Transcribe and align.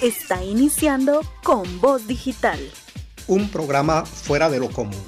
Está 0.00 0.44
iniciando 0.44 1.22
con 1.42 1.80
Voz 1.80 2.06
Digital. 2.06 2.60
Un 3.26 3.50
programa 3.50 4.04
fuera 4.06 4.48
de 4.48 4.60
lo 4.60 4.70
común. 4.70 5.02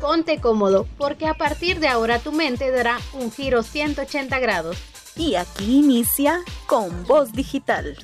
Ponte 0.00 0.40
cómodo, 0.40 0.88
porque 0.98 1.28
a 1.28 1.34
partir 1.34 1.78
de 1.78 1.86
ahora 1.86 2.18
tu 2.18 2.32
mente 2.32 2.72
dará 2.72 2.98
un 3.12 3.30
giro 3.30 3.62
180 3.62 4.36
grados. 4.40 4.76
Y 5.14 5.36
aquí 5.36 5.78
inicia 5.78 6.40
con 6.66 7.06
Voz 7.06 7.30
Digital. 7.32 7.96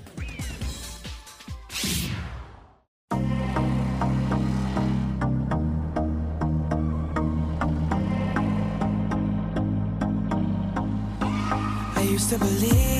I 11.97 12.03
used 12.05 12.31
to 12.31 12.39
believe 12.39 13.00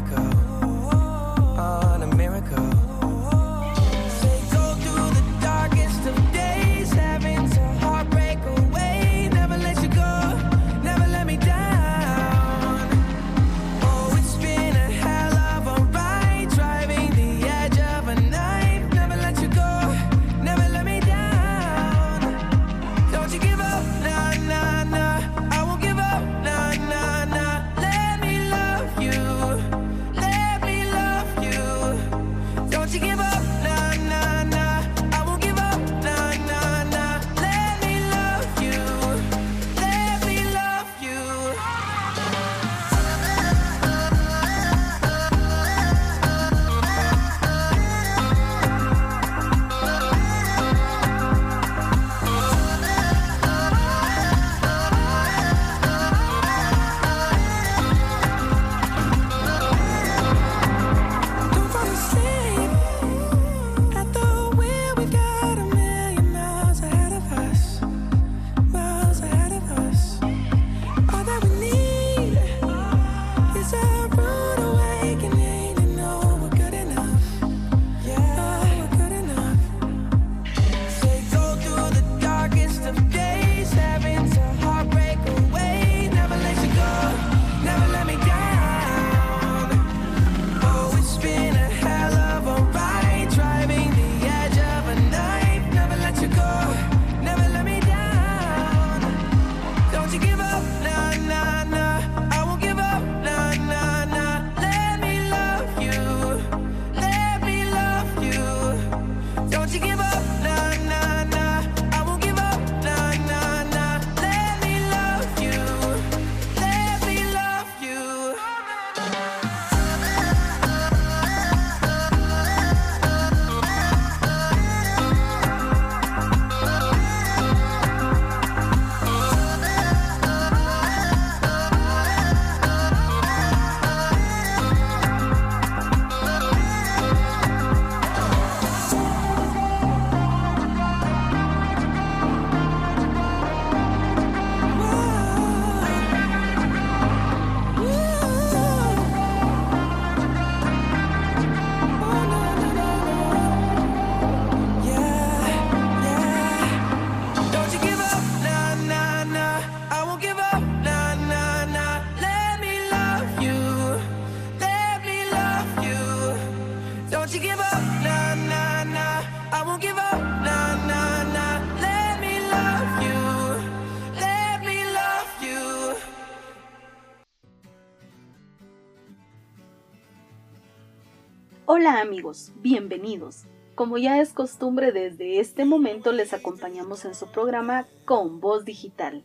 Hola 181.73 182.01
amigos, 182.01 182.51
bienvenidos. 182.57 183.45
Como 183.75 183.97
ya 183.97 184.19
es 184.19 184.33
costumbre, 184.33 184.91
desde 184.91 185.39
este 185.39 185.63
momento 185.63 186.11
les 186.11 186.33
acompañamos 186.33 187.05
en 187.05 187.15
su 187.15 187.31
programa 187.31 187.87
con 188.03 188.41
Voz 188.41 188.65
Digital. 188.65 189.23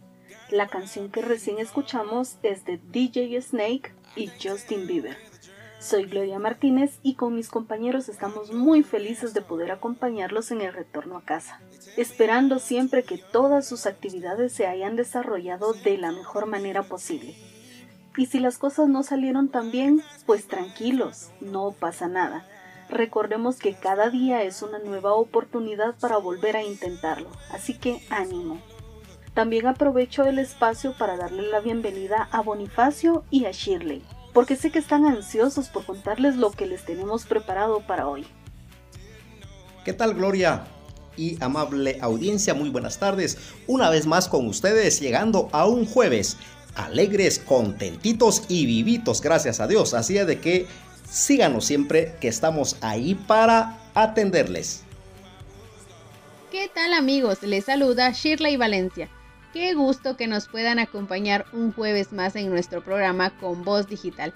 La 0.52 0.68
canción 0.68 1.10
que 1.10 1.22
recién 1.22 1.58
escuchamos 1.58 2.36
es 2.44 2.64
de 2.64 2.78
DJ 2.78 3.42
Snake 3.42 3.92
y 4.14 4.30
Justin 4.40 4.86
Bieber. 4.86 5.16
Soy 5.80 6.04
Gloria 6.04 6.38
Martínez 6.38 7.00
y 7.02 7.16
con 7.16 7.34
mis 7.34 7.48
compañeros 7.48 8.08
estamos 8.08 8.52
muy 8.52 8.84
felices 8.84 9.34
de 9.34 9.42
poder 9.42 9.72
acompañarlos 9.72 10.52
en 10.52 10.60
el 10.60 10.72
retorno 10.72 11.16
a 11.16 11.24
casa, 11.24 11.60
esperando 11.96 12.60
siempre 12.60 13.02
que 13.02 13.18
todas 13.18 13.66
sus 13.66 13.86
actividades 13.86 14.52
se 14.52 14.68
hayan 14.68 14.94
desarrollado 14.94 15.72
de 15.72 15.98
la 15.98 16.12
mejor 16.12 16.46
manera 16.46 16.84
posible. 16.84 17.34
Y 18.16 18.26
si 18.26 18.38
las 18.38 18.56
cosas 18.56 18.88
no 18.88 19.02
salieron 19.02 19.48
tan 19.48 19.70
bien, 19.70 20.02
pues 20.24 20.48
tranquilos, 20.48 21.28
no 21.40 21.72
pasa 21.72 22.08
nada. 22.08 22.46
Recordemos 22.88 23.56
que 23.56 23.74
cada 23.74 24.10
día 24.10 24.42
es 24.42 24.62
una 24.62 24.78
nueva 24.78 25.14
oportunidad 25.14 25.94
para 26.00 26.16
volver 26.16 26.56
a 26.56 26.62
intentarlo, 26.62 27.30
así 27.50 27.74
que 27.74 28.00
ánimo. 28.10 28.60
También 29.34 29.66
aprovecho 29.66 30.24
el 30.24 30.38
espacio 30.38 30.94
para 30.96 31.16
darle 31.16 31.42
la 31.42 31.60
bienvenida 31.60 32.28
a 32.30 32.40
Bonifacio 32.40 33.24
y 33.30 33.44
a 33.44 33.50
Shirley, 33.50 34.02
porque 34.32 34.56
sé 34.56 34.70
que 34.70 34.78
están 34.78 35.04
ansiosos 35.04 35.68
por 35.68 35.84
contarles 35.84 36.36
lo 36.36 36.52
que 36.52 36.66
les 36.66 36.86
tenemos 36.86 37.26
preparado 37.26 37.80
para 37.80 38.08
hoy. 38.08 38.26
¿Qué 39.84 39.92
tal 39.92 40.14
Gloria? 40.14 40.64
Y 41.18 41.42
amable 41.42 41.98
audiencia, 42.00 42.54
muy 42.54 42.70
buenas 42.70 42.98
tardes. 42.98 43.38
Una 43.66 43.90
vez 43.90 44.06
más 44.06 44.28
con 44.28 44.46
ustedes, 44.46 45.00
llegando 45.00 45.48
a 45.52 45.66
un 45.66 45.86
jueves. 45.86 46.38
Alegres, 46.76 47.38
contentitos 47.38 48.44
y 48.48 48.66
vivitos, 48.66 49.20
gracias 49.20 49.60
a 49.60 49.66
Dios. 49.66 49.94
Así 49.94 50.16
es 50.18 50.26
de 50.26 50.40
que 50.40 50.66
síganos 51.10 51.64
siempre 51.64 52.14
que 52.20 52.28
estamos 52.28 52.76
ahí 52.82 53.14
para 53.14 53.78
atenderles. 53.94 54.82
¿Qué 56.52 56.70
tal 56.72 56.92
amigos? 56.92 57.42
Les 57.42 57.64
saluda 57.64 58.10
Shirley 58.12 58.56
Valencia. 58.56 59.08
Qué 59.52 59.74
gusto 59.74 60.16
que 60.16 60.26
nos 60.26 60.48
puedan 60.48 60.78
acompañar 60.78 61.46
un 61.52 61.72
jueves 61.72 62.12
más 62.12 62.36
en 62.36 62.50
nuestro 62.50 62.84
programa 62.84 63.30
con 63.40 63.64
Voz 63.64 63.88
Digital. 63.88 64.34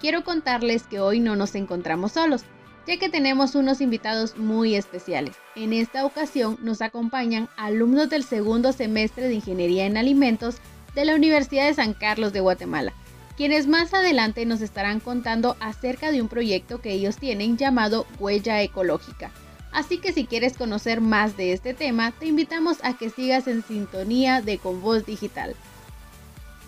Quiero 0.00 0.24
contarles 0.24 0.84
que 0.84 0.98
hoy 0.98 1.20
no 1.20 1.36
nos 1.36 1.54
encontramos 1.54 2.12
solos. 2.12 2.42
ya 2.86 2.96
que 2.96 3.08
tenemos 3.08 3.54
unos 3.54 3.80
invitados 3.80 4.36
muy 4.36 4.74
especiales. 4.74 5.36
En 5.54 5.72
esta 5.72 6.04
ocasión 6.04 6.58
nos 6.62 6.82
acompañan 6.82 7.48
alumnos 7.56 8.10
del 8.10 8.24
segundo 8.24 8.72
semestre 8.72 9.28
de 9.28 9.34
Ingeniería 9.34 9.86
en 9.86 9.96
Alimentos 9.96 10.56
de 10.94 11.04
la 11.04 11.14
Universidad 11.14 11.66
de 11.66 11.74
San 11.74 11.94
Carlos 11.94 12.32
de 12.32 12.40
Guatemala, 12.40 12.92
quienes 13.36 13.66
más 13.66 13.94
adelante 13.94 14.44
nos 14.46 14.60
estarán 14.60 15.00
contando 15.00 15.56
acerca 15.60 16.12
de 16.12 16.20
un 16.20 16.28
proyecto 16.28 16.80
que 16.80 16.92
ellos 16.92 17.16
tienen 17.16 17.56
llamado 17.56 18.06
Huella 18.18 18.62
Ecológica. 18.62 19.30
Así 19.72 19.98
que 19.98 20.12
si 20.12 20.26
quieres 20.26 20.56
conocer 20.56 21.00
más 21.00 21.36
de 21.36 21.52
este 21.52 21.72
tema, 21.72 22.12
te 22.12 22.26
invitamos 22.26 22.78
a 22.82 22.96
que 22.96 23.08
sigas 23.08 23.48
en 23.48 23.64
sintonía 23.64 24.42
de 24.42 24.58
Con 24.58 24.82
Voz 24.82 25.06
Digital. 25.06 25.56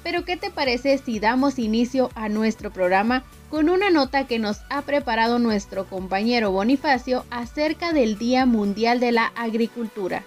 Pero 0.02 0.24
¿qué 0.24 0.36
te 0.36 0.50
parece 0.50 0.98
si 0.98 1.18
damos 1.18 1.58
inicio 1.58 2.10
a 2.14 2.28
nuestro 2.28 2.70
programa 2.70 3.24
con 3.50 3.68
una 3.68 3.90
nota 3.90 4.26
que 4.26 4.38
nos 4.38 4.60
ha 4.68 4.82
preparado 4.82 5.38
nuestro 5.38 5.86
compañero 5.86 6.50
Bonifacio 6.50 7.24
acerca 7.30 7.92
del 7.92 8.18
Día 8.18 8.46
Mundial 8.46 9.00
de 9.00 9.12
la 9.12 9.26
Agricultura? 9.34 10.24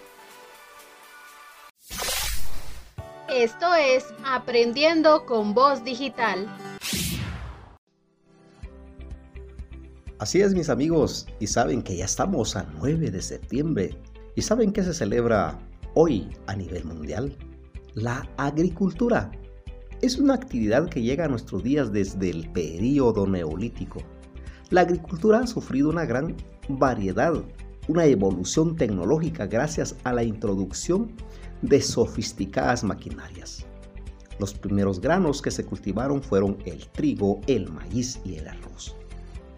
Esto 3.29 3.75
es 3.75 4.05
Aprendiendo 4.23 5.25
con 5.25 5.53
Voz 5.53 5.83
Digital. 5.83 6.47
Así 10.17 10.39
es 10.39 10.53
mis 10.53 10.69
amigos, 10.69 11.27
y 11.41 11.47
saben 11.47 11.81
que 11.81 11.97
ya 11.97 12.05
estamos 12.05 12.55
a 12.55 12.65
9 12.79 13.11
de 13.11 13.21
septiembre. 13.21 13.97
¿Y 14.35 14.43
saben 14.43 14.71
qué 14.71 14.81
se 14.81 14.93
celebra 14.93 15.59
hoy 15.93 16.29
a 16.47 16.55
nivel 16.55 16.85
mundial? 16.85 17.35
La 17.95 18.25
agricultura. 18.37 19.29
Es 20.01 20.17
una 20.17 20.35
actividad 20.35 20.87
que 20.87 21.01
llega 21.01 21.25
a 21.25 21.29
nuestros 21.29 21.63
días 21.63 21.91
desde 21.91 22.29
el 22.29 22.49
período 22.51 23.27
neolítico. 23.27 23.99
La 24.69 24.81
agricultura 24.81 25.39
ha 25.39 25.47
sufrido 25.47 25.89
una 25.89 26.05
gran 26.05 26.37
variedad, 26.69 27.33
una 27.89 28.05
evolución 28.05 28.77
tecnológica 28.77 29.47
gracias 29.47 29.97
a 30.05 30.13
la 30.13 30.23
introducción 30.23 31.11
de 31.61 31.81
sofisticadas 31.81 32.83
maquinarias. 32.83 33.65
Los 34.39 34.53
primeros 34.53 35.01
granos 35.01 35.41
que 35.41 35.51
se 35.51 35.65
cultivaron 35.65 36.21
fueron 36.21 36.57
el 36.65 36.87
trigo, 36.89 37.41
el 37.47 37.71
maíz 37.71 38.19
y 38.23 38.35
el 38.35 38.47
arroz. 38.47 38.95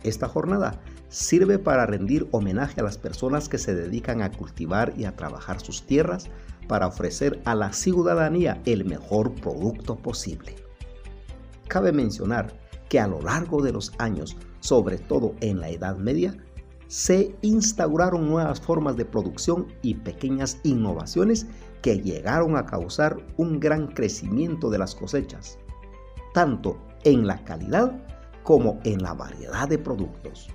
Esta 0.04 0.28
jornada 0.28 0.80
sirve 1.10 1.60
para 1.60 1.86
rendir 1.86 2.28
homenaje 2.32 2.80
a 2.80 2.84
las 2.84 2.98
personas 2.98 3.50
que 3.50 3.58
se 3.58 3.76
dedican 3.76 4.22
a 4.22 4.32
cultivar 4.32 4.94
y 4.96 5.06
a 5.06 5.16
trabajar 5.16 5.60
sus 5.60 5.86
tierras 5.86 6.30
para 6.68 6.88
ofrecer 6.88 7.42
a 7.46 7.56
la 7.56 7.74
ciudadanía 7.74 8.62
el 8.66 8.86
mejor 8.86 9.34
producto 9.34 9.98
posible. 9.98 10.56
Cabe 11.68 11.92
mencionar 11.92 12.54
que 12.88 13.00
a 13.00 13.08
lo 13.08 13.22
largo 13.22 13.62
de 13.62 13.74
los 13.74 13.92
años, 13.98 14.38
sobre 14.60 14.98
todo 14.98 15.36
en 15.42 15.60
la 15.60 15.70
Edad 15.70 15.98
Media, 15.98 16.38
se 16.88 17.36
instauraron 17.42 18.28
nuevas 18.28 18.62
formas 18.62 18.98
de 18.98 19.06
producción 19.06 19.68
y 19.82 19.96
pequeñas 19.96 20.60
innovaciones 20.64 21.46
que 21.82 22.00
llegaron 22.00 22.58
a 22.58 22.66
causar 22.66 23.18
un 23.38 23.60
gran 23.60 23.88
crecimiento 23.88 24.70
de 24.70 24.78
las 24.78 24.96
cosechas, 24.96 25.58
tanto 26.34 26.78
en 27.04 27.26
la 27.26 27.44
calidad 27.44 27.94
como 28.44 28.80
en 28.84 29.02
la 29.02 29.14
variedad 29.14 29.68
de 29.68 29.78
productos. 29.78 30.50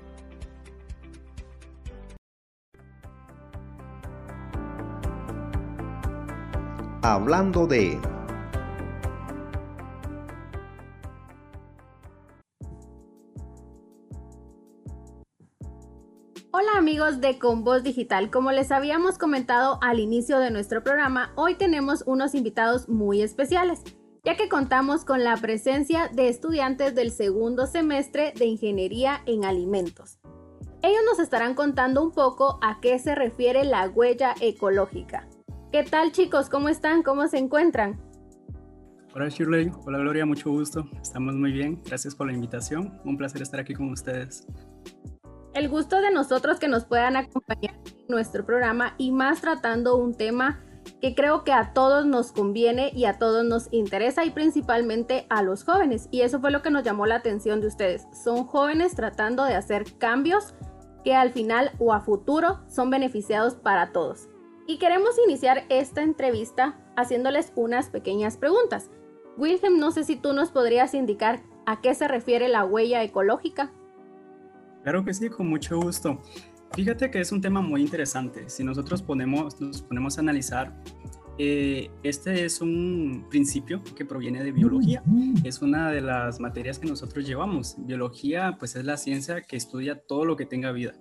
Hablando 7.03 7.67
de 7.67 8.01
Hola 16.57 16.79
amigos 16.79 17.21
de 17.21 17.37
Con 17.41 17.65
Voz 17.65 17.83
Digital, 17.83 18.31
como 18.31 18.53
les 18.53 18.71
habíamos 18.71 19.19
comentado 19.19 19.81
al 19.83 19.99
inicio 19.99 20.39
de 20.39 20.53
nuestro 20.53 20.85
programa, 20.85 21.33
hoy 21.35 21.57
tenemos 21.57 22.05
unos 22.07 22.33
invitados 22.37 22.89
muy 22.89 23.23
especiales 23.23 23.83
ya 24.23 24.37
que 24.37 24.49
contamos 24.49 25.05
con 25.05 25.25
la 25.25 25.37
presencia 25.37 26.09
de 26.15 26.29
estudiantes 26.29 26.95
del 26.95 27.11
segundo 27.11 27.67
semestre 27.67 28.33
de 28.39 28.45
Ingeniería 28.45 29.21
en 29.27 29.45
Alimentos. 29.45 30.21
Ellos 30.85 31.01
nos 31.05 31.19
estarán 31.19 31.55
contando 31.55 32.01
un 32.01 32.13
poco 32.13 32.61
a 32.63 32.79
qué 32.81 33.01
se 33.01 33.17
refiere 33.17 33.65
la 33.65 33.89
huella 33.89 34.37
ecológica. 34.41 35.29
¿Qué 35.73 35.83
tal 35.83 36.13
chicos? 36.13 36.49
¿Cómo 36.49 36.69
están? 36.69 37.03
¿Cómo 37.03 37.27
se 37.27 37.39
encuentran? 37.39 38.01
Hola 39.13 39.29
Shirley, 39.29 39.73
hola 39.87 39.99
Gloria, 39.99 40.25
mucho 40.25 40.51
gusto. 40.51 40.89
Estamos 41.03 41.35
muy 41.35 41.51
bien, 41.51 41.83
gracias 41.85 42.15
por 42.15 42.29
la 42.29 42.33
invitación. 42.33 43.01
Un 43.05 43.17
placer 43.17 43.43
estar 43.43 43.59
aquí 43.59 43.75
con 43.75 43.91
ustedes. 43.91 44.47
El 45.55 45.69
gusto 45.69 46.01
de 46.01 46.11
nosotros 46.11 46.59
que 46.59 46.67
nos 46.67 46.85
puedan 46.85 47.17
acompañar 47.17 47.77
en 47.87 48.07
nuestro 48.09 48.45
programa 48.45 48.97
y 48.99 49.13
más 49.13 49.41
tratando 49.41 49.97
un 49.97 50.17
tema 50.17 50.61
que 51.01 51.15
creo 51.15 51.45
que 51.45 51.53
a 51.53 51.73
todos 51.73 52.07
nos 52.07 52.33
conviene 52.33 52.91
y 52.93 53.05
a 53.05 53.19
todos 53.19 53.45
nos 53.45 53.73
interesa 53.73 54.25
y 54.25 54.31
principalmente 54.31 55.27
a 55.31 55.43
los 55.43 55.63
jóvenes. 55.63 56.09
Y 56.11 56.23
eso 56.23 56.41
fue 56.41 56.51
lo 56.51 56.61
que 56.61 56.73
nos 56.73 56.83
llamó 56.83 57.07
la 57.07 57.15
atención 57.15 57.61
de 57.61 57.69
ustedes. 57.69 58.09
Son 58.25 58.47
jóvenes 58.47 58.97
tratando 58.97 59.45
de 59.45 59.55
hacer 59.55 59.97
cambios 59.99 60.55
que 61.05 61.15
al 61.15 61.31
final 61.31 61.71
o 61.79 61.93
a 61.93 62.01
futuro 62.01 62.65
son 62.69 62.91
beneficiados 62.91 63.55
para 63.55 63.93
todos. 63.93 64.29
Y 64.67 64.79
queremos 64.79 65.15
iniciar 65.25 65.67
esta 65.69 66.03
entrevista 66.03 66.81
haciéndoles 66.97 67.53
unas 67.55 67.91
pequeñas 67.91 68.37
preguntas. 68.37 68.91
Wilhelm, 69.37 69.79
no 69.79 69.93
sé 69.93 70.03
si 70.03 70.17
tú 70.17 70.33
nos 70.33 70.51
podrías 70.51 70.95
indicar 70.95 71.43
a 71.65 71.81
qué 71.81 71.95
se 71.95 72.09
refiere 72.09 72.49
la 72.49 72.65
huella 72.65 73.05
ecológica. 73.05 73.71
Claro 74.85 75.05
que 75.05 75.15
sí, 75.15 75.31
con 75.31 75.49
mucho 75.49 75.81
gusto. 75.81 76.21
Fíjate 76.75 77.11
que 77.11 77.21
es 77.21 77.33
un 77.33 77.41
tema 77.41 77.63
muy 77.63 77.81
interesante. 77.81 78.49
Si 78.51 78.63
nosotros 78.63 79.01
ponemos, 79.03 79.61
nos 79.61 79.81
ponemos 79.81 80.19
a 80.19 80.21
analizar, 80.21 80.77
eh, 81.39 81.91
este 82.03 82.45
es 82.45 82.61
un 82.61 83.27
principio 83.31 83.83
que 83.97 84.05
proviene 84.05 84.45
de 84.45 84.53
biología. 84.53 85.03
Es 85.43 85.63
una 85.63 85.91
de 85.91 86.03
las 86.03 86.39
materias 86.39 86.79
que 86.79 86.87
nosotros 86.87 87.27
llevamos. 87.27 87.77
Biología, 87.79 88.57
pues 88.59 88.77
es 88.77 88.85
la 88.85 88.99
ciencia 88.99 89.41
que 89.41 89.57
estudia 89.57 89.99
todo 89.99 90.27
lo 90.27 90.37
que 90.37 90.45
tenga 90.45 90.71
vida, 90.71 90.95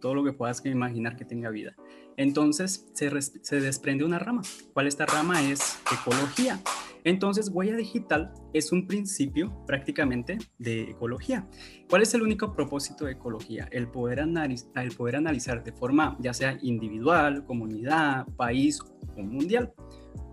todo 0.00 0.14
lo 0.14 0.24
que 0.24 0.32
puedas 0.32 0.64
imaginar 0.66 1.16
que 1.16 1.24
tenga 1.24 1.50
vida. 1.50 1.76
Entonces 2.18 2.84
se, 2.94 3.60
desprende 3.60 4.04
una 4.04 4.18
rama. 4.18 4.42
¿Cuál 4.74 4.88
esta 4.88 5.06
rama 5.06 5.40
es 5.48 5.78
ecología? 5.92 6.60
Entonces, 7.04 7.48
huella 7.48 7.76
digital 7.76 8.34
es 8.52 8.72
un 8.72 8.88
principio 8.88 9.64
prácticamente 9.66 10.36
de 10.58 10.90
ecología. 10.90 11.48
¿Cuál 11.88 12.02
es 12.02 12.12
el 12.14 12.22
único 12.22 12.52
propósito 12.52 13.04
de 13.04 13.12
ecología? 13.12 13.68
El 13.70 13.88
poder, 13.88 14.18
el 14.18 14.90
poder 14.96 15.16
analizar 15.16 15.62
de 15.62 15.70
forma 15.72 16.16
ya 16.18 16.34
sea 16.34 16.58
individual, 16.60 17.46
comunidad, 17.46 18.26
país 18.36 18.80
o 19.16 19.22
mundial, 19.22 19.72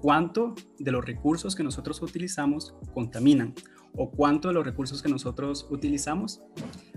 cuánto 0.01 0.55
de 0.79 0.91
los 0.91 1.05
recursos 1.05 1.55
que 1.55 1.63
nosotros 1.63 2.01
utilizamos 2.01 2.73
contaminan 2.95 3.53
o 3.93 4.09
cuánto 4.09 4.47
de 4.47 4.55
los 4.55 4.65
recursos 4.65 5.03
que 5.03 5.09
nosotros 5.09 5.67
utilizamos 5.69 6.41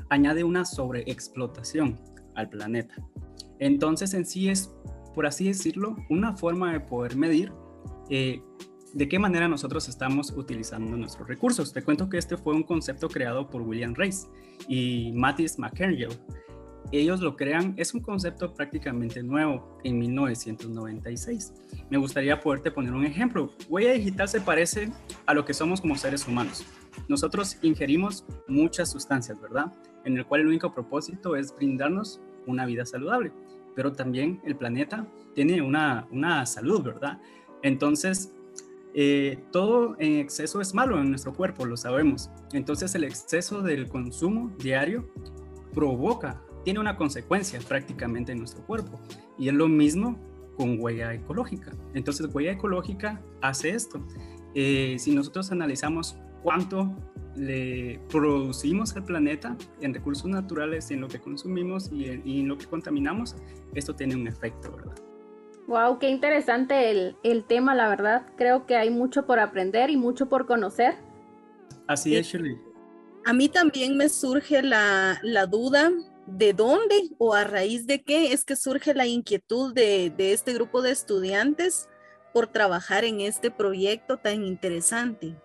añade 0.08 0.44
una 0.44 0.64
sobreexplotación 0.64 2.00
al 2.38 2.48
planeta. 2.48 2.94
Entonces, 3.58 4.14
en 4.14 4.24
sí 4.24 4.48
es, 4.48 4.72
por 5.14 5.26
así 5.26 5.48
decirlo, 5.48 5.96
una 6.08 6.36
forma 6.36 6.72
de 6.72 6.80
poder 6.80 7.16
medir 7.16 7.52
eh, 8.08 8.40
de 8.94 9.08
qué 9.08 9.18
manera 9.18 9.48
nosotros 9.48 9.88
estamos 9.88 10.30
utilizando 10.30 10.96
nuestros 10.96 11.28
recursos. 11.28 11.72
Te 11.72 11.82
cuento 11.82 12.08
que 12.08 12.18
este 12.18 12.36
fue 12.36 12.54
un 12.54 12.62
concepto 12.62 13.08
creado 13.08 13.50
por 13.50 13.62
William 13.62 13.94
Reis 13.94 14.28
y 14.68 15.12
Mattis 15.14 15.58
McKernill. 15.58 16.08
Ellos 16.90 17.20
lo 17.20 17.36
crean, 17.36 17.74
es 17.76 17.92
un 17.92 18.00
concepto 18.00 18.54
prácticamente 18.54 19.22
nuevo 19.22 19.78
en 19.84 19.98
1996. 19.98 21.52
Me 21.90 21.98
gustaría 21.98 22.40
poderte 22.40 22.70
poner 22.70 22.94
un 22.94 23.04
ejemplo. 23.04 23.52
Huella 23.68 23.92
digital 23.92 24.28
se 24.28 24.40
parece 24.40 24.90
a 25.26 25.34
lo 25.34 25.44
que 25.44 25.52
somos 25.52 25.82
como 25.82 25.96
seres 25.96 26.26
humanos. 26.26 26.64
Nosotros 27.08 27.58
ingerimos 27.60 28.24
muchas 28.46 28.90
sustancias, 28.90 29.38
¿verdad? 29.40 29.72
En 30.04 30.16
el 30.16 30.24
cual 30.24 30.42
el 30.42 30.46
único 30.46 30.72
propósito 30.72 31.36
es 31.36 31.54
brindarnos 31.54 32.20
una 32.48 32.66
vida 32.66 32.84
saludable, 32.84 33.32
pero 33.76 33.92
también 33.92 34.40
el 34.44 34.56
planeta 34.56 35.06
tiene 35.34 35.62
una, 35.62 36.08
una 36.10 36.44
salud, 36.46 36.82
¿verdad? 36.82 37.20
Entonces, 37.62 38.32
eh, 38.94 39.38
todo 39.52 39.96
en 39.98 40.14
exceso 40.18 40.60
es 40.60 40.74
malo 40.74 41.00
en 41.00 41.10
nuestro 41.10 41.32
cuerpo, 41.32 41.64
lo 41.64 41.76
sabemos. 41.76 42.30
Entonces 42.52 42.94
el 42.94 43.04
exceso 43.04 43.62
del 43.62 43.88
consumo 43.88 44.50
diario 44.58 45.08
provoca, 45.74 46.42
tiene 46.64 46.80
una 46.80 46.96
consecuencia 46.96 47.60
prácticamente 47.60 48.32
en 48.32 48.38
nuestro 48.38 48.64
cuerpo. 48.64 48.98
Y 49.38 49.48
es 49.48 49.54
lo 49.54 49.68
mismo 49.68 50.18
con 50.56 50.80
huella 50.80 51.14
ecológica. 51.14 51.72
Entonces 51.94 52.26
huella 52.34 52.52
ecológica 52.52 53.22
hace 53.40 53.70
esto. 53.70 54.04
Eh, 54.54 54.96
si 54.98 55.14
nosotros 55.14 55.52
analizamos 55.52 56.16
cuánto 56.48 56.90
le 57.36 58.00
producimos 58.08 58.96
al 58.96 59.04
planeta 59.04 59.54
en 59.82 59.92
recursos 59.92 60.24
naturales, 60.24 60.90
en 60.90 61.02
lo 61.02 61.08
que 61.08 61.20
consumimos 61.20 61.92
y 61.92 62.06
en, 62.06 62.26
y 62.26 62.40
en 62.40 62.48
lo 62.48 62.56
que 62.56 62.64
contaminamos, 62.64 63.36
esto 63.74 63.94
tiene 63.94 64.16
un 64.16 64.26
efecto, 64.26 64.72
¿verdad? 64.74 64.94
Wow, 65.66 65.98
qué 65.98 66.08
interesante 66.08 66.90
el, 67.22 67.44
tema, 67.44 67.74
la 67.74 67.90
verdad. 67.90 68.22
Creo 68.38 68.64
que 68.64 68.76
hay 68.76 68.88
mucho 68.88 69.26
por 69.26 69.38
aprender 69.38 69.90
y 69.90 69.98
mucho 69.98 70.30
por 70.30 70.46
conocer. 70.46 70.94
Así 71.86 72.16
es, 72.16 72.28
Shirley. 72.28 72.56
A 73.26 73.34
mí 73.34 73.50
también 73.50 73.94
me 73.94 74.08
surge 74.08 74.62
la, 74.62 75.20
duda 75.50 75.92
¿de 76.26 76.54
dónde 76.54 77.10
o 77.18 77.34
a 77.34 77.44
raíz 77.44 77.86
de 77.86 78.02
qué 78.02 78.32
es 78.32 78.46
que 78.46 78.56
surge 78.56 78.94
la 78.94 79.06
inquietud 79.06 79.74
de, 79.74 80.10
de 80.16 80.32
este 80.32 80.54
grupo 80.54 80.80
de 80.80 80.92
estudiantes 80.92 81.90
por 82.32 82.46
trabajar 82.46 83.04
en 83.04 83.20
este 83.20 83.50
proyecto 83.50 84.16
tan 84.16 84.44
interesante? 84.44 85.36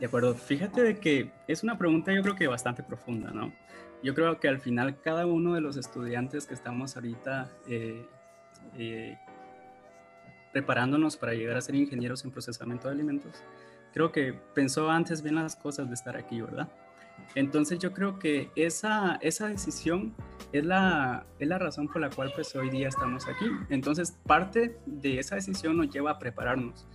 De 0.00 0.06
acuerdo, 0.06 0.34
fíjate 0.34 0.82
de 0.82 0.98
que 0.98 1.32
es 1.48 1.62
una 1.62 1.76
pregunta 1.76 2.12
yo 2.12 2.22
creo 2.22 2.36
que 2.36 2.46
bastante 2.46 2.82
profunda, 2.82 3.30
¿no? 3.30 3.52
Yo 4.02 4.14
creo 4.14 4.38
que 4.38 4.48
al 4.48 4.60
final 4.60 5.00
cada 5.00 5.26
uno 5.26 5.54
de 5.54 5.60
los 5.60 5.76
estudiantes 5.76 6.46
que 6.46 6.54
estamos 6.54 6.94
ahorita 6.94 7.50
eh, 7.66 8.06
eh, 8.76 9.18
preparándonos 10.52 11.16
para 11.16 11.34
llegar 11.34 11.56
a 11.56 11.60
ser 11.60 11.74
ingenieros 11.74 12.24
en 12.24 12.30
procesamiento 12.30 12.86
de 12.86 12.94
alimentos, 12.94 13.42
creo 13.92 14.12
que 14.12 14.34
pensó 14.54 14.88
antes 14.88 15.22
bien 15.22 15.34
las 15.34 15.56
cosas 15.56 15.88
de 15.88 15.94
estar 15.94 16.16
aquí, 16.16 16.40
¿verdad? 16.40 16.68
Entonces 17.34 17.78
yo 17.80 17.92
creo 17.92 18.18
que 18.18 18.50
esa, 18.54 19.18
esa 19.20 19.48
decisión 19.48 20.14
es 20.52 20.64
la, 20.64 21.26
es 21.38 21.48
la 21.48 21.58
razón 21.58 21.88
por 21.88 22.00
la 22.00 22.10
cual 22.10 22.32
pues 22.34 22.54
hoy 22.56 22.70
día 22.70 22.88
estamos 22.88 23.26
aquí. 23.26 23.46
Entonces 23.68 24.16
parte 24.26 24.78
de 24.86 25.18
esa 25.18 25.34
decisión 25.34 25.76
nos 25.76 25.90
lleva 25.90 26.12
a 26.12 26.18
prepararnos. 26.18 26.86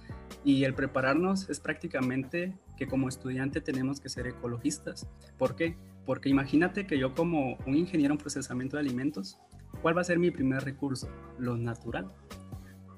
Y 0.44 0.64
el 0.64 0.74
prepararnos 0.74 1.50
es 1.50 1.60
prácticamente 1.60 2.58
que 2.78 2.88
como 2.88 3.10
estudiante 3.10 3.62
tenemos 3.62 4.00
que 4.00 4.10
ser 4.10 4.28
ecologistas. 4.28 5.08
¿Por 5.38 5.56
qué? 5.56 5.78
Porque 6.06 6.30
imagínate 6.30 6.86
que 6.88 6.98
yo 6.98 7.14
como 7.14 7.58
un 7.66 7.76
ingeniero 7.76 8.14
en 8.14 8.18
procesamiento 8.18 8.78
de 8.78 8.82
alimentos, 8.82 9.40
¿cuál 9.82 9.98
va 9.98 10.02
a 10.02 10.06
ser 10.06 10.20
mi 10.20 10.32
primer 10.32 10.64
recurso? 10.64 11.08
Lo 11.38 11.58
natural. 11.58 12.12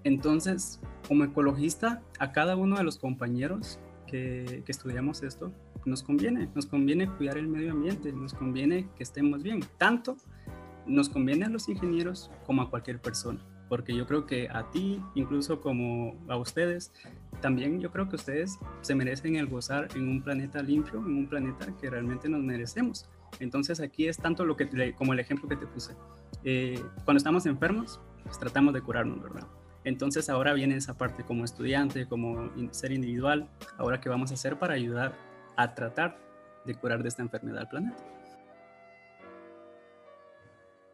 Entonces, 0.04 0.80
como 1.08 1.24
ecologista, 1.24 2.02
a 2.20 2.32
cada 2.32 2.56
uno 2.56 2.78
de 2.78 2.84
los 2.84 2.98
compañeros 2.98 3.80
que, 4.08 4.64
que 4.66 4.72
estudiamos 4.72 5.24
esto, 5.24 5.52
nos 5.86 6.04
conviene, 6.04 6.50
nos 6.56 6.66
conviene 6.66 7.10
cuidar 7.10 7.38
el 7.38 7.48
medio 7.48 7.72
ambiente, 7.72 8.12
nos 8.12 8.34
conviene 8.34 8.88
que 8.96 9.04
estemos 9.04 9.44
bien. 9.44 9.62
Tanto 9.78 10.18
nos 10.86 11.10
conviene 11.10 11.46
a 11.46 11.50
los 11.50 11.68
ingenieros 11.70 12.32
como 12.46 12.62
a 12.62 12.70
cualquier 12.70 13.02
persona 13.02 13.44
porque 13.70 13.96
yo 13.96 14.06
creo 14.06 14.26
que 14.26 14.50
a 14.50 14.70
ti, 14.70 15.02
incluso 15.16 15.62
como 15.62 16.16
a 16.28 16.38
ustedes, 16.38 16.94
también 17.42 17.80
yo 17.80 17.92
creo 17.92 18.10
que 18.10 18.16
ustedes 18.16 18.58
se 18.82 18.96
merecen 18.96 19.36
el 19.36 19.48
gozar 19.48 19.88
en 19.96 20.08
un 20.08 20.22
planeta 20.22 20.62
limpio, 20.62 21.00
en 21.00 21.18
un 21.18 21.28
planeta 21.28 21.68
que 21.80 21.90
realmente 21.90 22.30
nos 22.30 22.42
merecemos. 22.42 23.10
Entonces 23.40 23.80
aquí 23.80 24.08
es 24.08 24.18
tanto 24.18 24.46
lo 24.46 24.56
que 24.56 24.94
como 24.96 25.14
el 25.14 25.20
ejemplo 25.20 25.48
que 25.48 25.56
te 25.56 25.68
puse. 25.68 25.94
Eh, 26.44 26.82
cuando 27.04 27.18
estamos 27.18 27.46
enfermos, 27.46 28.00
pues 28.24 28.40
tratamos 28.40 28.74
de 28.74 28.82
curarnos, 28.82 29.22
¿verdad? 29.22 29.48
Entonces 29.84 30.30
ahora 30.30 30.54
viene 30.54 30.76
esa 30.76 30.98
parte 30.98 31.24
como 31.24 31.46
estudiante, 31.46 32.08
como 32.08 32.52
ser 32.72 32.92
individual, 32.92 33.50
ahora 33.78 34.02
qué 34.02 34.10
vamos 34.10 34.32
a 34.32 34.34
hacer 34.34 34.58
para 34.58 34.74
ayudar 34.74 35.14
a 35.56 35.76
tratar 35.76 36.18
de 36.66 36.76
curar 36.76 37.04
de 37.04 37.10
esta 37.10 37.22
enfermedad 37.22 37.60
al 37.60 37.70
planeta. 37.70 38.04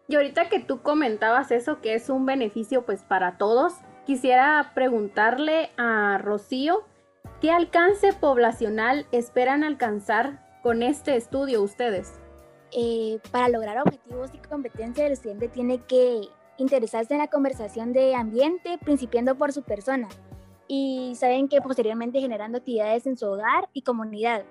Y 0.07 0.15
ahorita 0.15 0.49
que 0.49 0.59
tú 0.59 0.81
comentabas 0.81 1.51
eso, 1.51 1.79
que 1.79 1.93
es 1.93 2.09
un 2.09 2.25
beneficio 2.25 2.85
pues 2.85 3.01
para 3.01 3.37
todos, 3.37 3.75
quisiera 4.05 4.71
preguntarle 4.73 5.69
a 5.77 6.17
Rocío, 6.17 6.83
¿qué 7.39 7.51
alcance 7.51 8.13
poblacional 8.13 9.05
esperan 9.11 9.63
alcanzar 9.63 10.45
con 10.63 10.83
este 10.83 11.15
estudio 11.15 11.61
ustedes? 11.61 12.19
Eh, 12.71 13.19
para 13.31 13.49
lograr 13.49 13.79
objetivos 13.79 14.31
y 14.33 14.37
competencia, 14.37 15.05
el 15.05 15.13
estudiante 15.13 15.47
tiene 15.47 15.79
que 15.79 16.21
interesarse 16.57 17.13
en 17.13 17.19
la 17.19 17.27
conversación 17.27 17.91
de 17.93 18.15
ambiente, 18.15 18.77
principiando 18.83 19.35
por 19.35 19.51
su 19.51 19.63
persona, 19.63 20.07
y 20.67 21.13
saben 21.15 21.47
que 21.47 21.61
posteriormente 21.61 22.21
generando 22.21 22.59
actividades 22.59 23.05
en 23.07 23.17
su 23.17 23.25
hogar 23.27 23.69
y 23.73 23.81
comunidad 23.81 24.45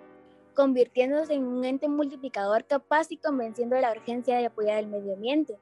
convirtiéndose 0.54 1.34
en 1.34 1.44
un 1.44 1.64
ente 1.64 1.88
multiplicador 1.88 2.64
capaz 2.66 3.10
y 3.10 3.16
convenciendo 3.16 3.76
de 3.76 3.82
la 3.82 3.92
urgencia 3.92 4.36
de 4.36 4.46
apoyar 4.46 4.78
el 4.78 4.88
medio 4.88 5.14
ambiente. 5.14 5.56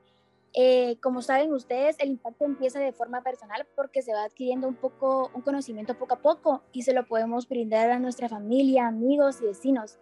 Eh, 0.54 0.98
como 1.02 1.22
saben 1.22 1.52
ustedes, 1.52 1.96
el 1.98 2.08
impacto 2.08 2.44
empieza 2.44 2.80
de 2.80 2.92
forma 2.92 3.22
personal 3.22 3.66
porque 3.76 4.02
se 4.02 4.12
va 4.12 4.24
adquiriendo 4.24 4.66
un 4.66 4.74
poco, 4.74 5.30
un 5.34 5.42
conocimiento 5.42 5.96
poco 5.98 6.14
a 6.14 6.22
poco 6.22 6.62
y 6.72 6.82
se 6.82 6.94
lo 6.94 7.06
podemos 7.06 7.48
brindar 7.48 7.90
a 7.90 7.98
nuestra 7.98 8.28
familia, 8.28 8.86
amigos 8.86 9.40
y 9.42 9.46
vecinos 9.46 9.98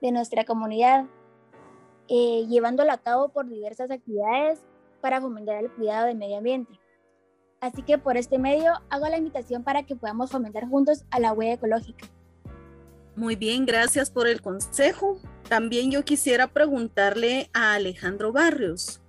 de 0.00 0.12
nuestra 0.12 0.44
comunidad, 0.44 1.06
eh, 2.08 2.46
llevándolo 2.46 2.92
a 2.92 2.98
cabo 2.98 3.30
por 3.30 3.48
diversas 3.48 3.90
actividades 3.90 4.62
para 5.00 5.20
fomentar 5.20 5.56
el 5.56 5.72
cuidado 5.72 6.06
del 6.06 6.16
medio 6.16 6.38
ambiente. 6.38 6.78
Así 7.60 7.82
que 7.82 7.96
por 7.96 8.16
este 8.16 8.38
medio 8.38 8.72
hago 8.90 9.08
la 9.08 9.16
invitación 9.16 9.64
para 9.64 9.84
que 9.84 9.96
podamos 9.96 10.30
fomentar 10.30 10.68
juntos 10.68 11.04
a 11.10 11.18
la 11.20 11.32
huella 11.32 11.54
ecológica. 11.54 12.06
Muy 13.16 13.34
bien, 13.34 13.64
gracias 13.64 14.10
por 14.10 14.28
el 14.28 14.42
consejo. 14.42 15.18
También 15.48 15.90
yo 15.90 16.04
quisiera 16.04 16.48
preguntarle 16.48 17.48
a 17.54 17.72
Alejandro 17.72 18.30
Barrios, 18.30 19.00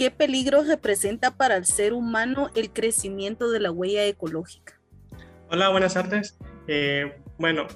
¿qué 0.00 0.10
peligro 0.10 0.62
representa 0.62 1.36
para 1.36 1.56
el 1.56 1.66
ser 1.66 1.92
humano 1.92 2.48
el 2.54 2.72
crecimiento 2.72 3.50
de 3.50 3.60
la 3.60 3.70
huella 3.70 4.06
ecológica? 4.06 4.80
Hola, 5.50 5.68
buenas 5.68 5.92
tardes. 5.92 6.38
Eh, 6.68 7.20
bueno, 7.36 7.66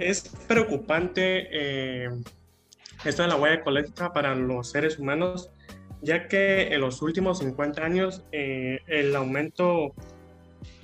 es 0.00 0.34
preocupante 0.48 1.46
eh, 1.52 2.10
esto 3.04 3.22
de 3.22 3.28
la 3.28 3.36
huella 3.36 3.54
ecológica 3.54 4.12
para 4.12 4.34
los 4.34 4.72
seres 4.72 4.98
humanos, 4.98 5.52
ya 6.02 6.26
que 6.26 6.74
en 6.74 6.80
los 6.80 7.00
últimos 7.00 7.38
50 7.38 7.84
años 7.84 8.24
eh, 8.32 8.80
el 8.88 9.14
aumento 9.14 9.94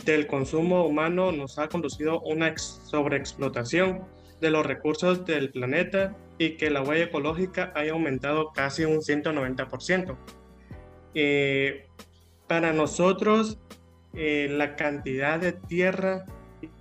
del 0.04 0.28
consumo 0.28 0.86
humano 0.86 1.32
nos 1.32 1.58
ha 1.58 1.68
conducido 1.68 2.20
a 2.20 2.22
una 2.22 2.56
sobreexplotación 2.56 4.04
de 4.40 4.50
los 4.52 4.64
recursos 4.64 5.26
del 5.26 5.50
planeta 5.50 6.16
y 6.40 6.56
que 6.56 6.70
la 6.70 6.80
huella 6.80 7.04
ecológica 7.04 7.70
haya 7.74 7.92
aumentado 7.92 8.50
casi 8.54 8.86
un 8.86 9.02
190%. 9.02 10.16
Eh, 11.14 11.86
para 12.46 12.72
nosotros, 12.72 13.58
eh, 14.14 14.48
la 14.50 14.74
cantidad 14.74 15.38
de 15.38 15.52
tierra 15.52 16.24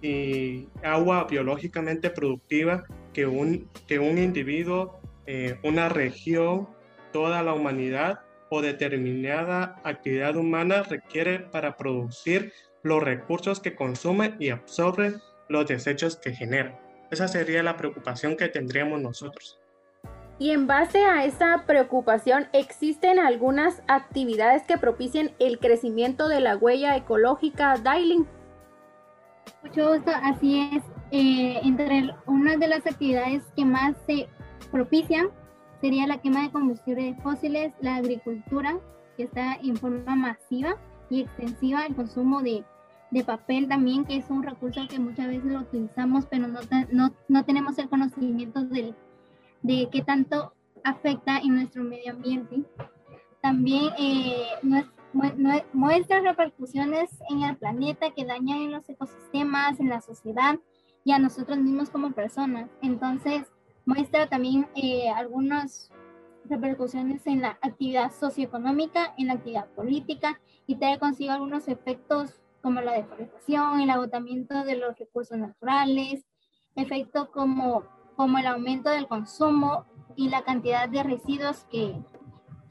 y 0.02 0.70
agua 0.82 1.28
biológicamente 1.30 2.10
productiva 2.10 2.86
que 3.12 3.26
un, 3.26 3.68
que 3.86 4.00
un 4.00 4.18
individuo, 4.18 5.02
eh, 5.28 5.60
una 5.62 5.90
región, 5.90 6.70
toda 7.12 7.44
la 7.44 7.54
humanidad 7.54 8.22
o 8.50 8.62
determinada 8.62 9.82
actividad 9.84 10.38
humana 10.38 10.84
requiere 10.84 11.40
para 11.40 11.76
producir 11.76 12.54
los 12.82 13.04
recursos 13.04 13.60
que 13.60 13.76
consume 13.76 14.36
y 14.40 14.52
absorbe 14.52 15.16
los 15.50 15.68
desechos 15.68 16.16
que 16.16 16.32
genera. 16.32 16.80
Esa 17.12 17.28
sería 17.28 17.64
la 17.64 17.78
preocupación 17.78 18.36
que 18.38 18.48
tendríamos 18.48 19.02
nosotros. 19.02 19.60
Y 20.38 20.52
en 20.52 20.68
base 20.68 21.04
a 21.04 21.26
esa 21.26 21.66
preocupación, 21.66 22.48
¿existen 22.54 23.20
algunas 23.20 23.82
actividades 23.88 24.64
que 24.64 24.78
propicien 24.78 25.32
el 25.40 25.60
crecimiento 25.60 26.30
de 26.30 26.40
la 26.40 26.56
huella 26.56 26.96
ecológica, 26.96 27.76
Dailing? 27.78 28.26
Mucho 29.64 29.94
gusto, 29.94 30.12
así 30.24 30.70
es. 30.74 30.84
Eh, 31.12 31.60
entre 31.64 32.16
una 32.26 32.56
de 32.56 32.68
las 32.68 32.86
actividades 32.86 33.44
que 33.56 33.66
más 33.66 33.96
se 34.06 34.30
propician 34.72 35.30
sería 35.82 36.08
la 36.08 36.22
quema 36.22 36.44
de 36.44 36.52
combustibles 36.52 37.22
fósiles, 37.22 37.74
la 37.82 37.96
agricultura, 37.96 38.78
que 39.18 39.24
está 39.24 39.56
en 39.56 39.76
forma 39.76 40.16
masiva, 40.16 40.78
y 41.10 41.22
extensiva 41.22 41.86
el 41.86 41.96
consumo 41.96 42.42
de, 42.42 42.64
de, 43.12 43.24
papel 43.24 43.68
también, 43.68 44.06
que 44.06 44.18
es 44.18 44.30
un 44.30 44.44
recurso 44.44 44.88
que 44.88 45.00
muchas 45.00 45.28
veces 45.28 45.46
lo 45.46 45.60
utilizamos, 45.60 46.26
pero 46.28 46.48
no, 46.48 46.60
no, 46.92 47.14
no 47.28 47.46
tenemos 47.46 47.78
el 47.78 47.90
conocimiento 47.90 48.64
de, 48.64 48.94
de 49.62 49.90
qué 49.92 50.02
tanto 50.02 50.54
afecta 50.84 51.40
en 51.40 51.56
nuestro 51.56 51.84
medio 51.84 52.12
ambiente. 52.12 52.64
También 53.42 53.90
eh, 53.98 54.48
muestra 55.74 56.22
repercusiones 56.22 57.10
en 57.30 57.44
el 57.44 57.58
planeta 57.58 58.12
que 58.12 58.26
dañan 58.26 58.60
en 58.60 58.72
los 58.72 58.88
ecosistemas, 58.90 59.80
en 59.80 59.90
la 59.90 60.02
sociedad 60.02 60.60
y 61.04 61.12
a 61.12 61.20
nosotros 61.20 61.58
mismos 61.58 61.90
como 61.90 62.12
personas. 62.12 62.70
Entonces, 62.82 63.48
muestra 63.86 64.28
también 64.28 64.68
eh, 64.76 65.10
algunas 65.10 65.92
repercusiones 66.46 67.26
en 67.28 67.42
la 67.42 67.58
actividad 67.62 68.12
socioeconómica, 68.12 69.14
en 69.18 69.28
la 69.28 69.34
actividad 69.34 69.68
política 69.70 70.40
y 70.68 70.76
trae 70.76 71.00
consigo 71.00 71.32
algunos 71.32 71.68
efectos 71.68 72.42
como 72.62 72.82
la 72.82 72.94
deforestación, 72.94 73.82
el 73.82 73.90
agotamiento 73.90 74.64
de 74.64 74.76
los 74.76 74.98
recursos 74.98 75.38
naturales, 75.38 76.26
efectos 76.76 77.30
como, 77.30 77.84
como 78.16 78.38
el 78.38 78.48
aumento 78.48 78.90
del 78.90 79.08
consumo 79.08 79.86
y 80.16 80.30
la 80.30 80.44
cantidad 80.44 80.90
de 80.90 81.04
residuos 81.04 81.66
que, 81.72 81.96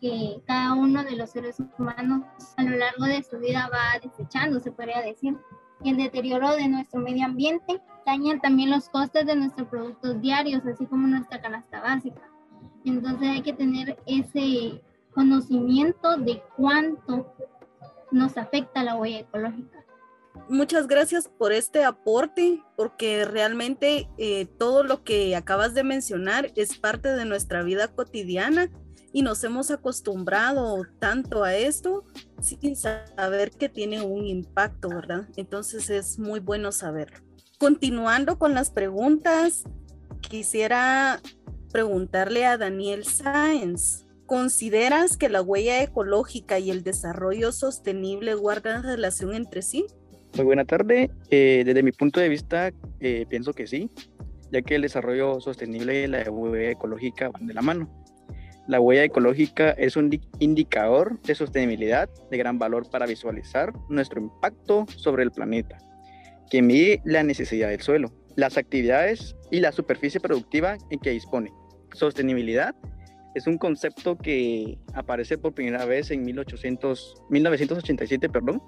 que 0.01 0.43
cada 0.47 0.75
uno 0.75 1.05
de 1.05 1.17
los 1.17 1.31
seres 1.31 1.57
humanos 1.79 2.23
a 2.57 2.63
lo 2.63 2.77
largo 2.77 3.05
de 3.05 3.23
su 3.23 3.39
vida 3.39 3.71
va 3.73 3.99
desechando, 4.03 4.61
se 4.61 4.73
podría 4.73 5.01
decir. 5.01 5.37
Y 5.83 5.91
el 5.91 5.97
deterioro 5.97 6.55
de 6.57 6.69
nuestro 6.69 7.01
medio 7.01 7.25
ambiente 7.25 7.81
daña 8.05 8.39
también 8.41 8.71
los 8.71 8.89
costes 8.89 9.27
de 9.27 9.37
nuestros 9.37 9.69
productos 9.69 10.21
diarios, 10.21 10.67
así 10.67 10.87
como 10.87 11.07
nuestra 11.07 11.41
canasta 11.41 11.81
básica. 11.81 12.23
Entonces 12.85 13.29
hay 13.29 13.43
que 13.43 13.53
tener 13.53 13.99
ese 14.07 14.83
conocimiento 15.13 16.17
de 16.17 16.43
cuánto 16.57 17.33
nos 18.11 18.37
afecta 18.37 18.83
la 18.83 18.97
huella 18.97 19.21
ecológica. 19.21 19.78
Muchas 20.49 20.87
gracias 20.87 21.29
por 21.29 21.53
este 21.53 21.85
aporte, 21.85 22.63
porque 22.77 23.25
realmente 23.25 24.09
eh, 24.19 24.47
todo 24.59 24.85
lo 24.85 25.05
que 25.05 25.35
acabas 25.37 25.75
de 25.75 25.85
mencionar 25.85 26.53
es 26.57 26.79
parte 26.79 27.09
de 27.11 27.25
nuestra 27.25 27.63
vida 27.63 27.89
cotidiana 27.89 28.71
y 29.13 29.23
nos 29.23 29.43
hemos 29.45 29.71
acostumbrado 29.71 30.83
tanto 30.99 31.45
a 31.45 31.57
esto 31.57 32.05
sin 32.41 32.77
saber 32.77 33.51
que 33.53 33.69
tiene 33.69 34.03
un 34.03 34.27
impacto, 34.27 34.89
¿verdad? 34.89 35.29
Entonces 35.37 35.91
es 35.91 36.19
muy 36.19 36.41
bueno 36.41 36.73
saberlo. 36.73 37.19
Continuando 37.59 38.39
con 38.39 38.55
las 38.55 38.71
preguntas, 38.71 39.65
quisiera 40.21 41.21
preguntarle 41.73 42.47
a 42.47 42.59
Daniel 42.59 43.05
Sáenz. 43.05 44.05
¿Consideras 44.27 45.17
que 45.17 45.31
la 45.31 45.41
huella 45.41 45.83
ecológica 45.83 46.59
y 46.59 46.71
el 46.71 46.83
desarrollo 46.83 47.51
sostenible 47.51 48.35
guardan 48.35 48.83
relación 48.83 49.35
entre 49.35 49.63
sí? 49.63 49.87
Muy 50.37 50.45
buena 50.45 50.65
tarde. 50.65 51.11
Eh, 51.31 51.63
desde 51.65 51.83
mi 51.83 51.93
punto 51.93 52.21
de 52.21 52.29
vista, 52.29 52.71
eh, 53.01 53.27
pienso 53.29 53.53
que 53.53 53.67
sí, 53.67 53.91
ya 54.53 54.63
que 54.63 54.77
el 54.77 54.83
desarrollo 54.83 55.41
sostenible 55.41 56.05
y 56.05 56.07
la 56.07 56.31
huella 56.31 56.71
ecológica 56.71 57.31
van 57.31 57.47
de 57.47 57.55
la 57.55 57.63
mano. 57.63 57.89
La 58.69 58.81
huella 58.81 59.05
ecológica 59.05 59.71
es 59.71 59.97
un 59.97 60.11
indicador 60.41 61.21
de 61.23 61.35
sostenibilidad 61.35 62.09
de 62.31 62.37
gran 62.37 62.59
valor 62.59 62.91
para 62.91 63.07
visualizar 63.07 63.73
nuestro 63.89 64.21
impacto 64.21 64.85
sobre 64.95 65.23
el 65.23 65.31
planeta, 65.31 65.79
que 66.51 66.61
mide 66.61 67.01
la 67.05 67.23
necesidad 67.23 67.71
del 67.71 67.81
suelo, 67.81 68.13
las 68.37 68.59
actividades 68.59 69.35
y 69.51 69.61
la 69.61 69.73
superficie 69.73 70.21
productiva 70.21 70.77
en 70.91 70.99
que 70.99 71.11
dispone. 71.11 71.51
Sostenibilidad 71.95 72.75
es 73.35 73.47
un 73.47 73.57
concepto 73.57 74.19
que 74.19 74.79
aparece 74.93 75.39
por 75.39 75.55
primera 75.55 75.87
vez 75.87 76.11
en 76.11 76.23
1800, 76.25 77.23
1987, 77.31 78.29
perdón, 78.29 78.63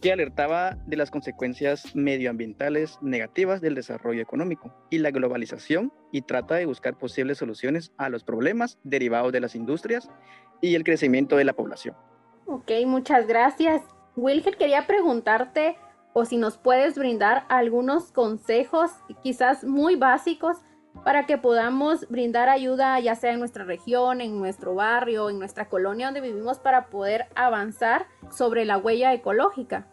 que 0.00 0.12
alertaba 0.12 0.76
de 0.86 0.96
las 0.96 1.10
consecuencias 1.10 1.94
medioambientales 1.94 2.98
negativas 3.02 3.60
del 3.60 3.74
desarrollo 3.74 4.22
económico 4.22 4.72
y 4.90 4.98
la 4.98 5.10
globalización 5.10 5.92
y 6.12 6.22
trata 6.22 6.54
de 6.54 6.66
buscar 6.66 6.96
posibles 6.96 7.38
soluciones 7.38 7.92
a 7.96 8.08
los 8.08 8.24
problemas 8.24 8.78
derivados 8.84 9.32
de 9.32 9.40
las 9.40 9.54
industrias 9.54 10.08
y 10.60 10.74
el 10.74 10.84
crecimiento 10.84 11.36
de 11.36 11.44
la 11.44 11.54
población. 11.54 11.96
Ok, 12.46 12.70
muchas 12.86 13.26
gracias. 13.26 13.82
Wilger, 14.16 14.56
quería 14.56 14.86
preguntarte 14.86 15.76
o 16.12 16.24
si 16.24 16.36
nos 16.36 16.58
puedes 16.58 16.96
brindar 16.96 17.44
algunos 17.48 18.12
consejos, 18.12 18.90
quizás 19.22 19.64
muy 19.64 19.96
básicos, 19.96 20.58
para 21.04 21.26
que 21.26 21.38
podamos 21.38 22.06
brindar 22.08 22.48
ayuda 22.48 22.98
ya 23.00 23.14
sea 23.14 23.32
en 23.32 23.38
nuestra 23.38 23.64
región, 23.64 24.20
en 24.20 24.38
nuestro 24.38 24.74
barrio, 24.74 25.30
en 25.30 25.38
nuestra 25.38 25.68
colonia 25.68 26.06
donde 26.06 26.20
vivimos 26.20 26.58
para 26.58 26.90
poder 26.90 27.26
avanzar 27.34 28.06
sobre 28.30 28.64
la 28.64 28.78
huella 28.78 29.12
ecológica. 29.14 29.86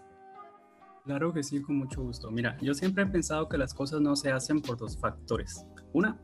Claro 1.04 1.34
que 1.34 1.44
sí, 1.44 1.62
con 1.62 1.78
mucho 1.78 2.02
gusto. 2.02 2.32
Mira, 2.32 2.58
yo 2.62 2.74
siempre 2.74 3.04
he 3.04 3.08
pensado 3.08 3.48
que 3.48 3.58
las 3.58 3.74
cosas 3.74 4.02
no 4.02 4.16
se 4.16 4.32
hacen 4.32 4.60
por 4.60 4.78
dos 4.78 4.98
factores. 4.98 5.66
Una, 5.94 6.20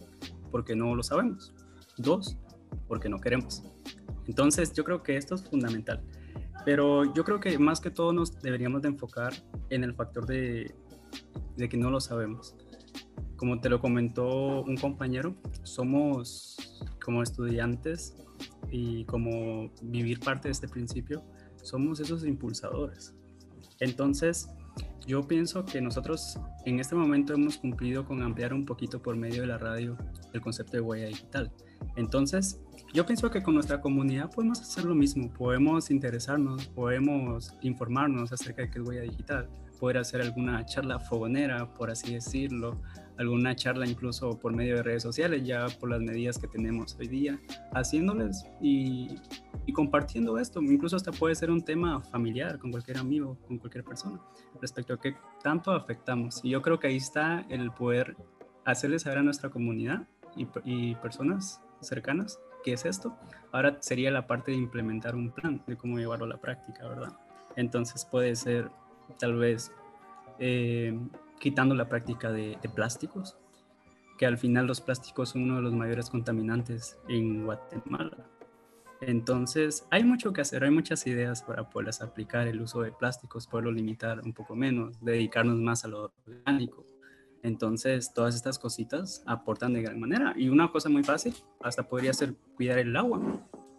porque 0.50 0.76
no 0.76 0.96
lo 0.96 1.04
sabemos. 1.04 1.54
Dos, 1.98 2.38
porque 2.88 3.08
no 3.08 3.20
queremos. 3.20 3.64
Entonces, 4.26 4.74
yo 4.74 4.84
creo 4.84 5.04
que 5.04 5.18
esto 5.18 5.36
es 5.36 5.48
fundamental. 5.48 6.04
Pero 6.66 7.14
yo 7.14 7.24
creo 7.24 7.40
que 7.40 7.60
más 7.60 7.80
que 7.80 7.92
todo 7.92 8.12
nos 8.12 8.42
deberíamos 8.42 8.82
de 8.82 8.88
enfocar 8.88 9.34
en 9.70 9.84
el 9.84 9.94
factor 9.94 10.26
de, 10.26 10.74
de 11.58 11.70
que 11.70 11.78
no 11.78 11.92
lo 11.92 12.00
sabemos 12.00 12.56
como 13.42 13.60
te 13.60 13.70
lo 13.70 13.80
comentó 13.80 14.62
un 14.62 14.78
compañero, 14.78 15.36
somos 15.64 16.58
como 17.04 17.24
estudiantes 17.24 18.16
y 18.70 19.04
como 19.06 19.72
vivir 19.82 20.20
parte 20.20 20.48
de 20.48 20.52
este 20.52 20.68
principio, 20.68 21.24
somos 21.64 22.00
esos 22.00 22.24
impulsadores. 22.24 23.16
Entonces, 23.80 24.48
yo 25.08 25.28
pienso 25.28 25.66
que 25.66 25.82
nosotros 25.82 26.40
en 26.66 26.80
este 26.80 26.94
momento 26.94 27.34
hemos 27.34 27.58
cumplido 27.58 28.06
con 28.06 28.22
ampliar 28.22 28.54
un 28.54 28.64
poquito 28.64 29.02
por 29.02 29.16
medio 29.16 29.42
de 29.42 29.48
la 29.48 29.58
radio 29.58 29.98
el 30.34 30.42
concepto 30.42 30.74
de 30.74 30.82
huella 30.82 31.08
digital. 31.08 31.52
Entonces, 31.96 32.60
yo 32.94 33.06
pienso 33.06 33.30
que 33.30 33.42
con 33.42 33.54
nuestra 33.54 33.80
comunidad 33.80 34.30
podemos 34.32 34.60
hacer 34.60 34.86
lo 34.86 34.96
mismo, 34.96 35.32
podemos 35.32 35.92
interesarnos, 35.92 36.68
podemos 36.68 37.54
informarnos 37.62 38.32
acerca 38.32 38.64
de 38.64 38.70
qué 38.70 38.80
es 38.80 38.88
huella 38.88 39.02
digital, 39.02 39.50
poder 39.80 39.98
hacer 39.98 40.22
alguna 40.22 40.66
charla 40.66 41.00
fogonera, 41.00 41.74
por 41.74 41.90
así 41.90 42.14
decirlo, 42.14 42.82
alguna 43.18 43.56
charla 43.56 43.88
incluso 43.88 44.38
por 44.38 44.54
medio 44.54 44.76
de 44.76 44.84
redes 44.84 45.04
sociales, 45.04 45.44
ya 45.46 45.68
por 45.80 45.90
las 45.90 46.02
medidas 46.02 46.38
que 46.38 46.48
tenemos 46.48 46.98
hoy 47.00 47.08
día, 47.08 47.40
haciéndoles 47.74 48.46
y, 48.62 49.16
y, 49.66 49.74
compartiendo 49.74 50.38
esto. 50.38 50.62
Incluso 50.62 50.96
hasta 50.96 51.12
puede 51.12 51.36
ser 51.36 51.50
un 51.50 51.62
tema 51.64 52.02
familiar 52.02 52.60
con 52.60 52.72
cualquier 52.72 52.98
amigo, 52.98 53.38
con 53.48 53.58
cualquier 53.58 53.84
persona, 53.84 54.20
respecto 54.60 54.94
a 54.94 55.00
qué 55.00 55.16
tanto 55.42 55.72
afectamos. 55.72 56.42
Y 56.44 56.50
yo 56.50 56.62
creo 56.62 56.80
que 56.80 56.88
ahí 56.88 56.98
está 56.98 57.46
el 57.50 57.72
poder 57.72 58.18
hacerles 58.66 59.04
saber 59.04 59.20
a 59.20 59.24
nuestra 59.24 59.50
comunidad 59.50 60.08
y, 60.36 60.48
y 60.64 60.96
personas 60.96 61.62
cercanas 61.88 62.40
qué 62.64 62.74
es 62.74 62.86
esto. 62.86 63.18
Ahora 63.52 63.78
sería 63.82 64.12
la 64.12 64.28
parte 64.28 64.52
de 64.52 64.58
implementar 64.58 65.16
un 65.16 65.32
plan 65.32 65.64
de 65.66 65.76
cómo 65.76 65.98
llevarlo 65.98 66.26
a 66.26 66.30
la 66.30 66.38
práctica, 66.38 66.88
¿verdad? 66.88 67.18
Entonces 67.56 68.06
puede 68.06 68.36
ser 68.36 68.70
tal 69.18 69.36
vez... 69.36 69.72
Eh, 70.40 70.98
quitando 71.42 71.74
la 71.74 71.90
práctica 71.90 72.32
de, 72.32 72.58
plásticos, 72.74 73.36
que 74.18 74.26
al 74.28 74.38
final 74.38 74.68
los 74.68 74.80
plásticos 74.80 75.30
son 75.30 75.42
uno 75.42 75.56
de 75.56 75.64
los 75.64 75.74
mayores 75.74 76.10
contaminantes 76.10 76.98
en 77.10 77.44
Guatemala. 77.44 78.28
Entonces, 79.02 79.88
hay 79.90 80.04
mucho 80.04 80.32
que 80.32 80.42
hacer, 80.42 80.64
hay 80.64 80.70
muchas 80.70 81.08
ideas 81.08 81.42
para 81.42 81.68
poderlas 81.68 82.04
aplicar, 82.04 82.48
el 82.48 82.62
uso 82.62 82.82
de 82.82 82.92
plásticos, 82.92 83.48
poderlo 83.48 83.72
limitar 83.72 84.22
un 84.24 84.34
poco 84.34 84.56
menos, 84.56 85.04
dedicarnos 85.04 85.58
más 85.58 85.84
a 85.84 85.88
lo 85.88 86.14
orgánico. 86.28 86.86
Entonces, 87.44 88.14
todas 88.14 88.36
estas 88.36 88.60
cositas 88.60 89.24
aportan 89.26 89.74
de 89.74 89.82
gran 89.82 90.00
manera. 90.00 90.34
Y 90.36 90.50
una 90.50 90.72
cosa 90.72 90.90
muy 90.90 91.04
fácil, 91.04 91.34
hasta 91.62 91.88
podría 91.88 92.14
ser 92.14 92.36
cuidar 92.56 92.78
el 92.78 92.96
agua 92.96 93.20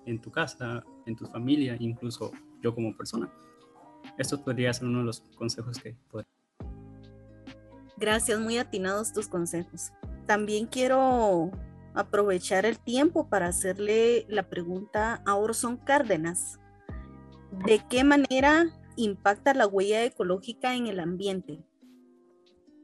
en 0.07 0.21
tu 0.21 0.31
casa, 0.31 0.85
en 1.07 1.17
tu 1.17 1.27
familia, 1.27 1.77
incluso 1.79 2.33
yo 2.61 2.75
como 2.75 2.97
persona. 2.97 3.31
Esto 4.19 4.43
podría 4.43 4.73
ser 4.73 4.89
uno 4.89 5.01
de 5.01 5.05
los 5.05 5.21
consejos 5.37 5.79
que 5.79 5.97
podría 6.11 6.29
Gracias, 7.97 8.41
muy 8.41 8.59
atinados 8.59 9.13
tus 9.13 9.29
consejos. 9.29 9.93
También 10.27 10.67
quiero 10.67 11.53
aprovechar 11.95 12.67
el 12.67 12.81
tiempo 12.81 13.29
para 13.29 13.47
hacerle 13.47 14.27
la 14.29 14.49
pregunta 14.49 15.23
a 15.25 15.37
Orson 15.37 15.77
Cárdenas. 15.77 16.59
¿De 17.65 17.81
qué 17.89 18.03
manera 18.03 18.67
impacta 18.97 19.55
la 19.55 19.69
huella 19.69 20.05
ecológica 20.05 20.75
en 20.75 20.89
el 20.89 20.99
ambiente? 20.99 21.65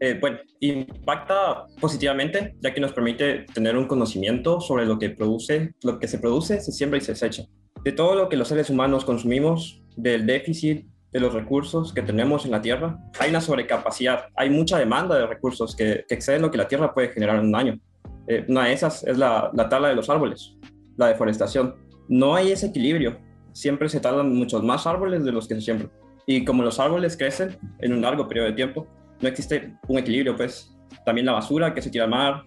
Eh, 0.01 0.17
bueno, 0.21 0.39
impacta 0.61 1.67
positivamente, 1.81 2.55
ya 2.61 2.73
que 2.73 2.81
nos 2.81 2.93
permite 2.93 3.47
tener 3.53 3.77
un 3.77 3.87
conocimiento 3.87 4.61
sobre 4.61 4.87
lo 4.87 4.99
que 4.99 5.11
produce, 5.11 5.73
lo 5.83 5.99
que 5.99 6.07
se 6.07 6.19
produce, 6.19 6.61
se 6.61 6.73
siembra 6.73 6.99
y 6.99 7.01
se 7.01 7.13
desecha. 7.13 7.45
De 7.83 7.93
todo 7.93 8.15
lo 8.15 8.29
que 8.29 8.37
los 8.37 8.49
seres 8.49 8.71
humanos 8.71 9.05
consumimos, 9.05 9.83
del 9.97 10.27
déficit 10.27 10.87
de 11.13 11.21
los 11.21 11.33
recursos 11.33 11.93
que 11.93 12.03
tenemos 12.03 12.45
en 12.45 12.53
la 12.53 12.63
Tierra, 12.63 12.99
hay 13.19 13.31
una 13.31 13.41
sobrecapacidad, 13.41 14.27
hay 14.37 14.51
mucha 14.51 14.79
demanda 14.79 15.19
de 15.19 15.27
recursos 15.27 15.75
que, 15.75 16.05
que 16.09 16.15
exceden 16.15 16.43
lo 16.43 16.51
que 16.51 16.59
la 16.59 16.69
Tierra 16.69 16.95
puede 16.95 17.09
generar 17.09 17.41
en 17.41 17.47
un 17.47 17.57
año. 17.57 17.81
Eh, 18.29 18.45
una 18.47 18.67
de 18.67 18.75
esas 18.75 19.03
es 19.05 19.17
la, 19.19 19.51
la 19.55 19.69
tala 19.69 19.89
de 19.89 19.97
los 19.97 20.09
árboles, 20.11 20.57
la 20.97 21.09
deforestación. 21.09 21.75
No 22.09 22.35
hay 22.35 22.53
ese 22.53 22.67
equilibrio. 22.67 23.19
Siempre 23.53 23.89
se 23.89 24.01
talan 24.01 24.33
muchos 24.33 24.63
más 24.63 24.87
árboles 24.87 25.25
de 25.25 25.33
los 25.33 25.49
que 25.49 25.57
se 25.57 25.63
siembran. 25.63 25.91
Y 26.27 26.45
como 26.45 26.63
los 26.63 26.79
árboles 26.79 27.17
crecen 27.17 27.57
en 27.81 27.95
un 27.95 28.03
largo 28.03 28.29
periodo 28.29 28.49
de 28.49 28.53
tiempo, 28.53 28.87
no 29.21 29.29
existe 29.29 29.75
un 29.89 29.99
equilibrio, 29.99 30.37
pues 30.37 30.75
también 31.05 31.27
la 31.27 31.33
basura 31.33 31.75
que 31.75 31.83
se 31.83 31.91
tira 31.91 32.05
al 32.05 32.11
mar 32.11 32.45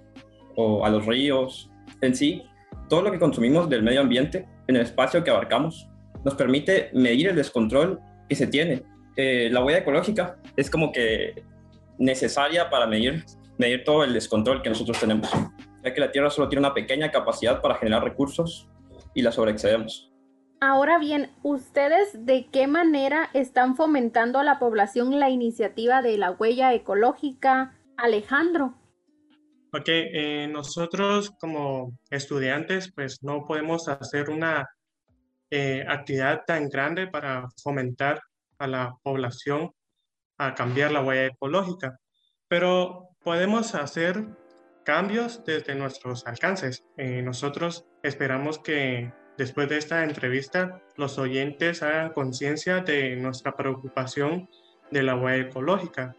o 0.55 0.86
a 0.86 0.89
los 0.89 1.05
ríos, 1.05 1.69
en 2.01 2.15
sí, 2.15 2.43
todo 2.89 3.01
lo 3.01 3.12
que 3.12 3.19
consumimos 3.19 3.69
del 3.69 3.84
medio 3.84 4.01
ambiente 4.01 4.47
en 4.67 4.75
el 4.75 4.81
espacio 4.84 5.23
que 5.23 5.31
abarcamos 5.31 5.88
nos 6.23 6.36
permite 6.36 6.89
medir 6.93 7.29
el 7.29 7.36
descontrol 7.36 7.99
que 8.29 8.36
se 8.36 8.47
tiene. 8.47 8.84
Eh, 9.15 9.49
la 9.51 9.63
huella 9.63 9.79
ecológica 9.79 10.38
es 10.55 10.69
como 10.69 10.91
que 10.91 11.43
necesaria 11.97 12.69
para 12.69 12.88
medir, 12.88 13.23
medir 13.57 13.84
todo 13.84 14.03
el 14.03 14.13
descontrol 14.13 14.62
que 14.62 14.69
nosotros 14.69 14.99
tenemos, 14.99 15.29
ya 15.84 15.93
que 15.93 15.99
la 15.99 16.12
Tierra 16.12 16.29
solo 16.29 16.49
tiene 16.49 16.65
una 16.65 16.73
pequeña 16.73 17.12
capacidad 17.12 17.62
para 17.62 17.75
generar 17.75 18.03
recursos 18.03 18.69
y 19.13 19.21
la 19.21 19.31
sobreexcedemos. 19.31 20.11
Ahora 20.63 21.00
bien, 21.00 21.32
¿ustedes 21.41 22.24
de 22.28 22.45
qué 22.52 22.67
manera 22.67 23.32
están 23.34 23.76
fomentando 23.76 24.38
a 24.38 24.43
la 24.43 24.60
población 24.60 25.19
la 25.19 25.32
iniciativa 25.32 26.04
de 26.04 26.19
la 26.19 26.30
huella 26.30 26.71
ecológica? 26.76 27.76
Alejandro. 27.97 28.76
Ok, 29.74 29.88
eh, 29.88 30.47
nosotros 30.52 31.32
como 31.39 31.97
estudiantes 32.12 32.91
pues 32.93 33.24
no 33.24 33.43
podemos 33.47 33.88
hacer 33.88 34.30
una 34.30 34.69
eh, 35.50 35.84
actividad 35.88 36.43
tan 36.45 36.69
grande 36.69 37.08
para 37.08 37.47
fomentar 37.63 38.21
a 38.60 38.67
la 38.67 38.95
población 39.02 39.71
a 40.38 40.54
cambiar 40.54 40.91
la 40.91 41.04
huella 41.04 41.26
ecológica, 41.26 41.97
pero 42.47 43.10
podemos 43.24 43.74
hacer 43.74 44.28
cambios 44.86 45.43
desde 45.43 45.74
nuestros 45.74 46.28
alcances. 46.28 46.84
Eh, 46.97 47.24
nosotros 47.24 47.84
esperamos 48.04 48.60
que 48.60 49.12
después 49.38 49.70
de 49.70 49.78
esta 49.78 50.04
entrevista 50.04 50.82
los 50.98 51.17
oyentes 51.17 51.84
hagan 51.84 52.13
conciencia 52.13 52.80
de 52.80 53.15
nuestra 53.15 53.56
preocupación 53.56 54.50
de 54.91 55.04
la 55.04 55.15
huella 55.15 55.48
ecológica. 55.48 56.15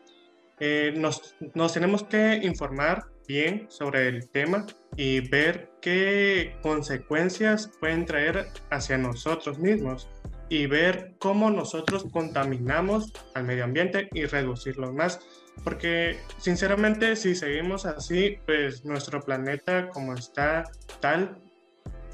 Eh, 0.61 0.95
nos, 0.97 1.35
nos 1.55 1.73
tenemos 1.73 2.05
que 2.05 2.41
informar 2.43 3.05
bien 3.27 3.67
sobre 3.69 4.09
el 4.09 4.29
tema 4.29 4.67
y 4.97 5.21
ver 5.29 5.71
qué 5.81 6.57
consecuencias 6.63 7.71
pueden 7.81 8.05
traer 8.05 8.49
hacia 8.71 8.99
nosotros 8.99 9.59
mismos 9.59 10.09
y 10.49 10.67
ver 10.67 11.15
cómo 11.19 11.51
nosotros 11.51 12.07
contaminamos 12.13 13.13
al 13.35 13.45
medio 13.45 13.65
ambiente 13.65 14.09
y 14.13 14.27
reducirlo 14.27 14.93
más. 14.93 15.21
Porque 15.65 16.19
sinceramente 16.39 17.17
si 17.17 17.35
seguimos 17.35 17.87
así, 17.87 18.37
pues 18.47 18.85
nuestro 18.85 19.21
planeta 19.21 19.89
como 19.89 20.15
está 20.15 20.65
tal, 21.01 21.39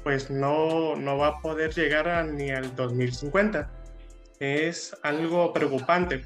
pues 0.03 0.29
no, 0.29 0.95
no 0.95 1.17
va 1.17 1.27
a 1.27 1.41
poder 1.41 1.73
llegar 1.73 2.25
ni 2.25 2.51
al 2.51 2.75
2050. 2.75 3.69
Es 4.39 4.95
algo 5.03 5.53
preocupante. 5.53 6.23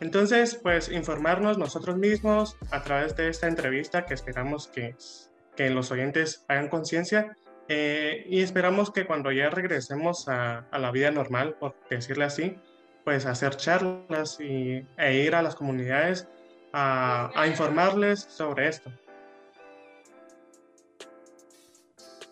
Entonces, 0.00 0.54
pues 0.54 0.88
informarnos 0.90 1.58
nosotros 1.58 1.96
mismos 1.96 2.56
a 2.70 2.82
través 2.82 3.16
de 3.16 3.28
esta 3.28 3.48
entrevista 3.48 4.06
que 4.06 4.14
esperamos 4.14 4.66
que, 4.66 4.96
que 5.56 5.68
los 5.68 5.90
oyentes 5.90 6.44
hagan 6.48 6.68
conciencia 6.68 7.36
eh, 7.68 8.24
y 8.28 8.40
esperamos 8.40 8.90
que 8.90 9.06
cuando 9.06 9.30
ya 9.30 9.50
regresemos 9.50 10.28
a, 10.28 10.66
a, 10.70 10.78
la 10.78 10.90
vida 10.90 11.10
normal, 11.10 11.54
por 11.60 11.76
decirle 11.88 12.24
así, 12.24 12.56
pues 13.04 13.26
hacer 13.26 13.56
charlas 13.56 14.40
y, 14.40 14.84
e 14.96 15.14
ir 15.14 15.34
a 15.34 15.42
las 15.42 15.54
comunidades 15.54 16.26
a, 16.72 17.30
a 17.34 17.46
informarles 17.46 18.20
sobre 18.20 18.68
esto. 18.68 18.90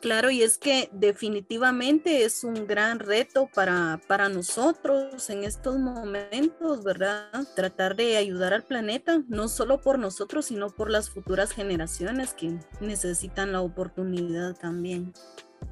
Claro, 0.00 0.30
y 0.30 0.42
es 0.42 0.58
que 0.58 0.88
definitivamente 0.92 2.24
es 2.24 2.44
un 2.44 2.68
gran 2.68 3.00
reto 3.00 3.50
para, 3.52 4.00
para 4.06 4.28
nosotros 4.28 5.28
en 5.28 5.42
estos 5.42 5.76
momentos, 5.76 6.84
¿verdad? 6.84 7.30
Tratar 7.56 7.96
de 7.96 8.16
ayudar 8.16 8.54
al 8.54 8.62
planeta, 8.62 9.24
no 9.26 9.48
solo 9.48 9.80
por 9.80 9.98
nosotros, 9.98 10.46
sino 10.46 10.70
por 10.70 10.88
las 10.88 11.11
futuras 11.11 11.50
generaciones 11.50 12.32
que 12.32 12.61
necesitan 12.80 13.50
la 13.50 13.61
oportunidad 13.61 14.54
también. 14.54 15.12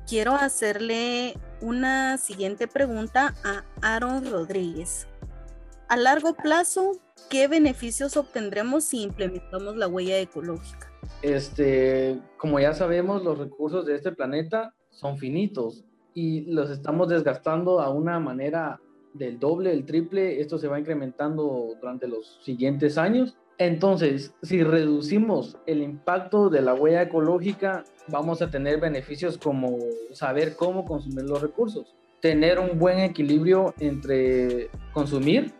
Quiero 0.08 0.34
hacerle 0.34 1.38
una 1.60 2.18
siguiente 2.18 2.66
pregunta 2.66 3.32
a 3.44 3.64
Aaron 3.80 4.28
Rodríguez. 4.28 5.06
A 5.88 5.96
largo 5.96 6.34
plazo, 6.34 7.00
¿qué 7.30 7.46
beneficios 7.46 8.16
obtendremos 8.16 8.86
si 8.86 9.02
implementamos 9.02 9.76
la 9.76 9.86
huella 9.86 10.18
ecológica? 10.18 10.95
Este, 11.22 12.18
como 12.36 12.60
ya 12.60 12.74
sabemos, 12.74 13.22
los 13.22 13.38
recursos 13.38 13.86
de 13.86 13.94
este 13.94 14.12
planeta 14.12 14.74
son 14.90 15.18
finitos 15.18 15.84
y 16.14 16.42
los 16.52 16.70
estamos 16.70 17.08
desgastando 17.08 17.80
a 17.80 17.90
una 17.90 18.18
manera 18.20 18.80
del 19.14 19.38
doble, 19.38 19.70
del 19.70 19.84
triple. 19.86 20.40
Esto 20.40 20.58
se 20.58 20.68
va 20.68 20.78
incrementando 20.78 21.74
durante 21.80 22.06
los 22.08 22.38
siguientes 22.42 22.98
años. 22.98 23.36
Entonces, 23.58 24.34
si 24.42 24.62
reducimos 24.62 25.56
el 25.66 25.82
impacto 25.82 26.50
de 26.50 26.60
la 26.60 26.74
huella 26.74 27.02
ecológica, 27.02 27.84
vamos 28.08 28.42
a 28.42 28.50
tener 28.50 28.80
beneficios 28.80 29.38
como 29.38 29.78
saber 30.12 30.56
cómo 30.56 30.84
consumir 30.84 31.24
los 31.24 31.40
recursos, 31.40 31.94
tener 32.20 32.58
un 32.58 32.78
buen 32.78 32.98
equilibrio 32.98 33.74
entre 33.80 34.70
consumir 34.92 35.54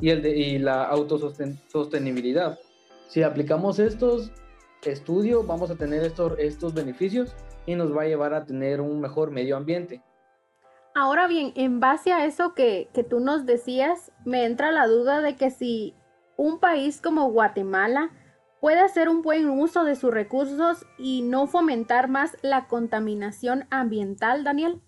y, 0.00 0.10
el 0.10 0.22
de, 0.22 0.36
y 0.36 0.58
la 0.58 0.84
autosostenibilidad. 0.84 2.58
Si 3.08 3.22
aplicamos 3.22 3.78
estos, 3.78 4.32
estudio 4.86 5.42
vamos 5.42 5.70
a 5.70 5.76
tener 5.76 6.02
estos, 6.04 6.38
estos 6.38 6.74
beneficios 6.74 7.34
y 7.66 7.74
nos 7.74 7.94
va 7.96 8.02
a 8.02 8.06
llevar 8.06 8.34
a 8.34 8.44
tener 8.44 8.80
un 8.80 9.00
mejor 9.00 9.30
medio 9.30 9.56
ambiente. 9.56 10.02
Ahora 10.94 11.26
bien, 11.26 11.52
en 11.56 11.80
base 11.80 12.12
a 12.12 12.24
eso 12.24 12.54
que, 12.54 12.88
que 12.94 13.04
tú 13.04 13.20
nos 13.20 13.44
decías, 13.44 14.12
me 14.24 14.44
entra 14.44 14.70
la 14.70 14.86
duda 14.86 15.20
de 15.20 15.36
que 15.36 15.50
si 15.50 15.94
un 16.36 16.58
país 16.58 17.00
como 17.02 17.30
Guatemala 17.30 18.10
puede 18.60 18.80
hacer 18.80 19.08
un 19.08 19.22
buen 19.22 19.48
uso 19.48 19.84
de 19.84 19.96
sus 19.96 20.10
recursos 20.10 20.86
y 20.98 21.22
no 21.22 21.46
fomentar 21.46 22.08
más 22.08 22.36
la 22.42 22.66
contaminación 22.66 23.66
ambiental, 23.70 24.42
Daniel. 24.44 24.80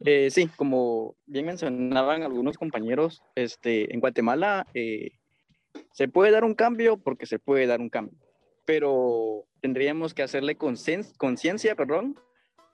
Eh, 0.00 0.30
sí, 0.30 0.48
como 0.56 1.16
bien 1.24 1.46
mencionaban 1.46 2.22
algunos 2.22 2.58
compañeros, 2.58 3.22
este, 3.34 3.94
en 3.94 4.00
Guatemala 4.00 4.66
eh, 4.74 5.12
se 5.92 6.08
puede 6.08 6.32
dar 6.32 6.44
un 6.44 6.54
cambio 6.54 6.98
porque 6.98 7.26
se 7.26 7.38
puede 7.38 7.66
dar 7.66 7.80
un 7.80 7.88
cambio 7.88 8.23
pero 8.64 9.44
tendríamos 9.60 10.14
que 10.14 10.22
hacerle 10.22 10.56
conciencia, 10.56 11.74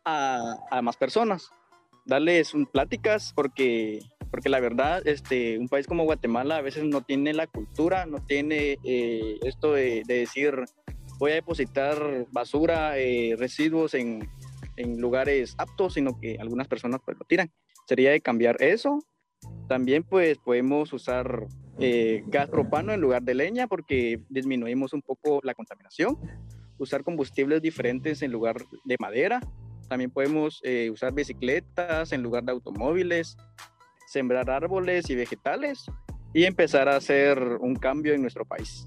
a, 0.05 0.81
más 0.83 0.97
personas, 0.97 1.51
darles 2.07 2.53
pláticas, 2.73 3.33
porque, 3.35 4.01
porque 4.31 4.49
la 4.49 4.61
verdad, 4.61 5.07
este, 5.07 5.59
un 5.59 5.69
país 5.69 5.87
como 5.87 6.05
Guatemala 6.05 6.57
a 6.57 6.63
veces 6.63 6.85
no 6.85 7.03
tiene 7.03 7.33
la 7.33 7.47
cultura, 7.47 8.07
no 8.07 8.19
tiene 8.25 8.79
eh, 8.85 9.39
esto 9.43 9.75
de, 9.75 10.03
de, 10.07 10.21
decir, 10.21 10.65
voy 11.19 11.33
a 11.33 11.35
depositar 11.35 12.27
basura, 12.31 12.99
eh, 12.99 13.37
residuos 13.39 13.95
en, 13.95 14.29
en, 14.77 15.01
lugares 15.01 15.55
aptos, 15.59 15.95
sino 15.95 16.19
que 16.19 16.39
algunas 16.41 16.67
personas 16.67 17.01
pues 17.05 17.19
lo 17.19 17.25
tiran. 17.27 17.53
Sería 17.87 18.11
de 18.11 18.21
cambiar 18.21 18.63
eso. 18.63 19.01
También 19.69 20.03
pues 20.03 20.39
podemos 20.39 20.93
usar 20.93 21.47
eh, 21.79 22.23
gas 22.27 22.49
propano 22.49 22.93
en 22.93 23.01
lugar 23.01 23.23
de 23.23 23.35
leña 23.35 23.67
porque 23.67 24.21
disminuimos 24.29 24.93
un 24.93 25.03
poco 25.03 25.41
la 25.43 25.55
contaminación. 25.55 26.19
Usar 26.79 27.05
combustibles 27.05 27.63
diferentes 27.63 28.23
en 28.23 28.33
lugar 28.33 28.57
de 28.85 28.97
madera. 28.99 29.41
También 29.89 30.11
podemos 30.11 30.61
eh, 30.63 30.91
usar 30.91 31.13
bicicletas 31.13 32.13
en 32.13 32.23
lugar 32.23 32.45
de 32.45 32.53
automóviles, 32.53 33.37
sembrar 34.07 34.51
árboles 34.51 35.11
y 35.11 35.15
vegetales 35.15 35.85
y 36.33 36.45
empezar 36.45 36.89
a 36.89 36.97
hacer 36.97 37.39
un 37.61 37.75
cambio 37.75 38.15
en 38.15 38.23
nuestro 38.23 38.45
país. 38.45 38.87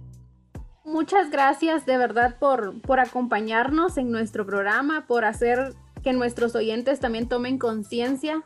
Muchas 0.85 1.29
gracias 1.29 1.85
de 1.85 1.97
verdad 1.97 2.37
por, 2.39 2.81
por 2.81 2.99
acompañarnos 2.99 3.97
en 3.97 4.11
nuestro 4.11 4.45
programa, 4.45 5.05
por 5.07 5.25
hacer 5.25 5.73
que 6.03 6.13
nuestros 6.13 6.55
oyentes 6.55 6.99
también 6.99 7.27
tomen 7.27 7.57
conciencia 7.57 8.43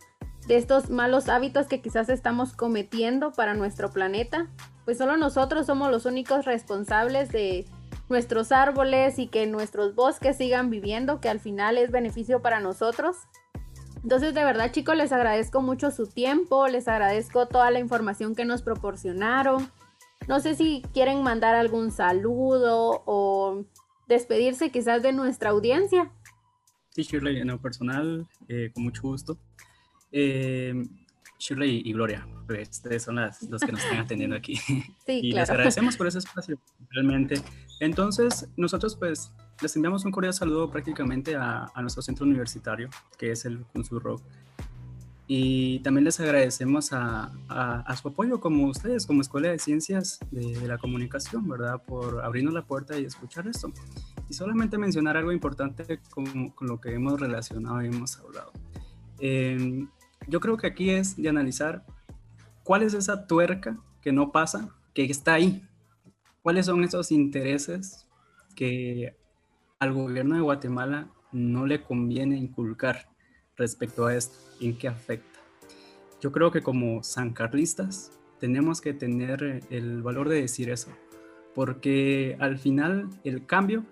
de 0.47 0.55
estos 0.55 0.89
malos 0.89 1.27
hábitos 1.27 1.67
que 1.67 1.81
quizás 1.81 2.09
estamos 2.09 2.53
cometiendo 2.53 3.31
para 3.33 3.53
nuestro 3.53 3.91
planeta, 3.91 4.47
pues 4.85 4.97
solo 4.97 5.17
nosotros 5.17 5.65
somos 5.65 5.91
los 5.91 6.05
únicos 6.05 6.45
responsables 6.45 7.29
de 7.29 7.65
nuestros 8.09 8.53
árboles 8.53 9.19
y 9.19 9.27
que 9.27 9.45
nuestros 9.45 9.93
bosques 9.93 10.37
sigan 10.37 10.69
viviendo, 10.69 11.19
que 11.19 11.27
al 11.27 11.41
final 11.41 11.77
es 11.77 11.91
beneficio 11.91 12.41
para 12.41 12.61
nosotros. 12.61 13.17
Entonces, 14.01 14.33
de 14.33 14.45
verdad, 14.45 14.71
chicos, 14.71 14.95
les 14.95 15.11
agradezco 15.11 15.61
mucho 15.61 15.91
su 15.91 16.07
tiempo, 16.07 16.69
les 16.69 16.87
agradezco 16.87 17.47
toda 17.47 17.69
la 17.69 17.79
información 17.79 18.33
que 18.33 18.45
nos 18.45 18.61
proporcionaron. 18.61 19.69
No 20.29 20.39
sé 20.39 20.55
si 20.55 20.81
quieren 20.93 21.23
mandar 21.23 21.55
algún 21.55 21.91
saludo 21.91 23.03
o 23.05 23.65
despedirse 24.07 24.71
quizás 24.71 25.03
de 25.03 25.11
nuestra 25.11 25.49
audiencia. 25.49 26.11
Sí, 26.91 27.03
Shirley, 27.03 27.39
en 27.39 27.47
lo 27.47 27.61
personal, 27.61 28.27
eh, 28.47 28.71
con 28.73 28.85
mucho 28.85 29.01
gusto. 29.01 29.37
Eh, 30.11 30.85
Shirley 31.39 31.81
y 31.85 31.93
Gloria, 31.93 32.27
pues 32.47 32.69
ustedes 32.69 33.03
son 33.03 33.15
las 33.15 33.47
dos 33.47 33.61
que 33.61 33.71
nos 33.71 33.83
están 33.83 33.99
atendiendo 33.99 34.35
aquí. 34.35 34.55
Sí, 35.05 35.19
y 35.23 35.31
claro. 35.31 35.43
les 35.43 35.49
agradecemos 35.49 35.97
por 35.97 36.07
ese 36.07 36.17
espacio, 36.19 36.59
realmente. 36.89 37.41
Entonces, 37.79 38.49
nosotros 38.57 38.95
pues 38.95 39.31
les 39.61 39.75
enviamos 39.75 40.05
un 40.05 40.11
cordial 40.11 40.33
saludo 40.33 40.69
prácticamente 40.69 41.35
a, 41.35 41.67
a 41.73 41.81
nuestro 41.81 42.01
centro 42.01 42.25
universitario, 42.25 42.89
que 43.17 43.31
es 43.31 43.45
el 43.45 43.65
Rock. 43.89 44.21
Y 45.29 45.79
también 45.79 46.05
les 46.05 46.19
agradecemos 46.21 46.93
a, 46.93 47.33
a, 47.49 47.81
a, 47.81 47.97
su 47.97 48.07
apoyo 48.07 48.39
como 48.39 48.65
ustedes, 48.67 49.05
como 49.05 49.21
Escuela 49.21 49.49
de 49.49 49.59
Ciencias 49.59 50.19
de, 50.31 50.57
de, 50.57 50.67
la 50.67 50.77
Comunicación, 50.77 51.49
¿verdad? 51.49 51.83
Por 51.83 52.23
abrirnos 52.23 52.53
la 52.53 52.61
puerta 52.61 52.97
y 52.97 53.03
escuchar 53.03 53.45
esto. 53.45 53.73
Y 54.29 54.33
solamente 54.33 54.77
mencionar 54.77 55.17
algo 55.17 55.33
importante 55.33 55.99
con, 56.11 56.51
con 56.51 56.67
lo 56.69 56.79
que 56.79 56.93
hemos 56.93 57.19
relacionado 57.19 57.81
y 57.83 57.87
hemos 57.87 58.17
hablado. 58.19 58.53
Eh, 59.19 59.85
yo 60.27 60.39
creo 60.39 60.57
que 60.57 60.67
aquí 60.67 60.89
es 60.89 61.15
de 61.15 61.29
analizar 61.29 61.85
cuál 62.63 62.83
es 62.83 62.93
esa 62.93 63.27
tuerca 63.27 63.77
que 64.01 64.11
no 64.11 64.31
pasa, 64.31 64.69
que 64.93 65.05
está 65.05 65.33
ahí. 65.33 65.65
¿Cuáles 66.41 66.65
son 66.65 66.83
esos 66.83 67.11
intereses 67.11 68.07
que 68.55 69.15
al 69.79 69.93
gobierno 69.93 70.35
de 70.35 70.41
Guatemala 70.41 71.09
no 71.31 71.65
le 71.65 71.81
conviene 71.81 72.37
inculcar 72.37 73.09
respecto 73.55 74.05
a 74.05 74.15
esto? 74.15 74.37
¿En 74.59 74.77
qué 74.77 74.87
afecta? 74.87 75.39
Yo 76.21 76.31
creo 76.31 76.51
que 76.51 76.61
como 76.61 77.03
sancarlistas 77.03 78.11
tenemos 78.39 78.81
que 78.81 78.93
tener 78.93 79.63
el 79.69 80.01
valor 80.01 80.29
de 80.29 80.41
decir 80.41 80.69
eso, 80.69 80.89
porque 81.55 82.37
al 82.39 82.57
final 82.57 83.09
el 83.23 83.45
cambio 83.45 83.85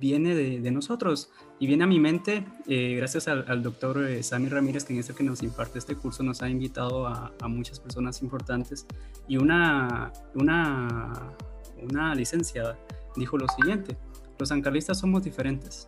viene 0.00 0.34
de, 0.34 0.60
de 0.60 0.70
nosotros 0.70 1.30
y 1.58 1.66
viene 1.66 1.84
a 1.84 1.86
mi 1.86 2.00
mente 2.00 2.44
eh, 2.66 2.94
gracias 2.96 3.28
al, 3.28 3.44
al 3.46 3.62
doctor 3.62 4.02
eh, 4.02 4.22
Sammy 4.22 4.48
Ramírez, 4.48 4.84
que 4.84 4.98
es 4.98 5.08
el 5.10 5.14
que 5.14 5.22
nos 5.22 5.42
imparte 5.42 5.78
este 5.78 5.94
curso, 5.94 6.22
nos 6.22 6.42
ha 6.42 6.48
invitado 6.48 7.06
a, 7.06 7.32
a 7.40 7.48
muchas 7.48 7.78
personas 7.78 8.22
importantes 8.22 8.86
y 9.28 9.36
una, 9.36 10.12
una, 10.34 11.34
una 11.82 12.14
licenciada 12.14 12.78
dijo 13.16 13.36
lo 13.36 13.46
siguiente, 13.48 13.96
los 14.38 14.48
sancarlistas 14.48 14.98
somos 14.98 15.22
diferentes, 15.24 15.86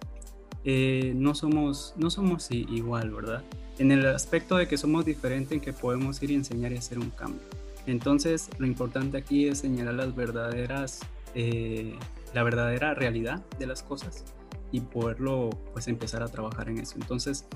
eh, 0.64 1.12
no, 1.16 1.34
somos, 1.34 1.94
no 1.96 2.10
somos 2.10 2.50
igual, 2.50 3.10
¿verdad? 3.10 3.42
En 3.78 3.90
el 3.90 4.06
aspecto 4.06 4.56
de 4.56 4.68
que 4.68 4.76
somos 4.76 5.04
diferentes, 5.04 5.52
en 5.52 5.60
que 5.60 5.72
podemos 5.72 6.22
ir 6.22 6.30
y 6.30 6.34
enseñar 6.34 6.72
y 6.72 6.76
hacer 6.76 6.98
un 6.98 7.10
cambio. 7.10 7.42
Entonces, 7.86 8.48
lo 8.58 8.66
importante 8.66 9.16
aquí 9.16 9.48
es 9.48 9.58
señalar 9.58 9.94
las 9.94 10.14
verdaderas, 10.14 11.00
eh, 11.34 11.94
la 12.34 12.42
verdadera 12.42 12.94
realidad 12.94 13.44
de 13.58 13.66
las 13.66 13.82
cosas 13.82 14.24
y 14.72 14.80
poderlo 14.80 15.50
pues 15.72 15.86
empezar 15.86 16.22
a 16.22 16.28
trabajar 16.28 16.68
en 16.70 16.78
eso. 16.78 16.94
Entonces, 16.96 17.46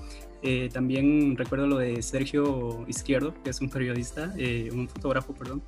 eh, 0.42 0.68
también 0.72 1.36
recuerdo 1.36 1.66
lo 1.66 1.78
de 1.78 2.02
Sergio 2.02 2.84
Izquierdo, 2.86 3.34
que 3.42 3.50
es 3.50 3.60
un 3.60 3.70
periodista, 3.70 4.34
eh, 4.36 4.68
un 4.72 4.86
fotógrafo, 4.88 5.34
perdón, 5.34 5.62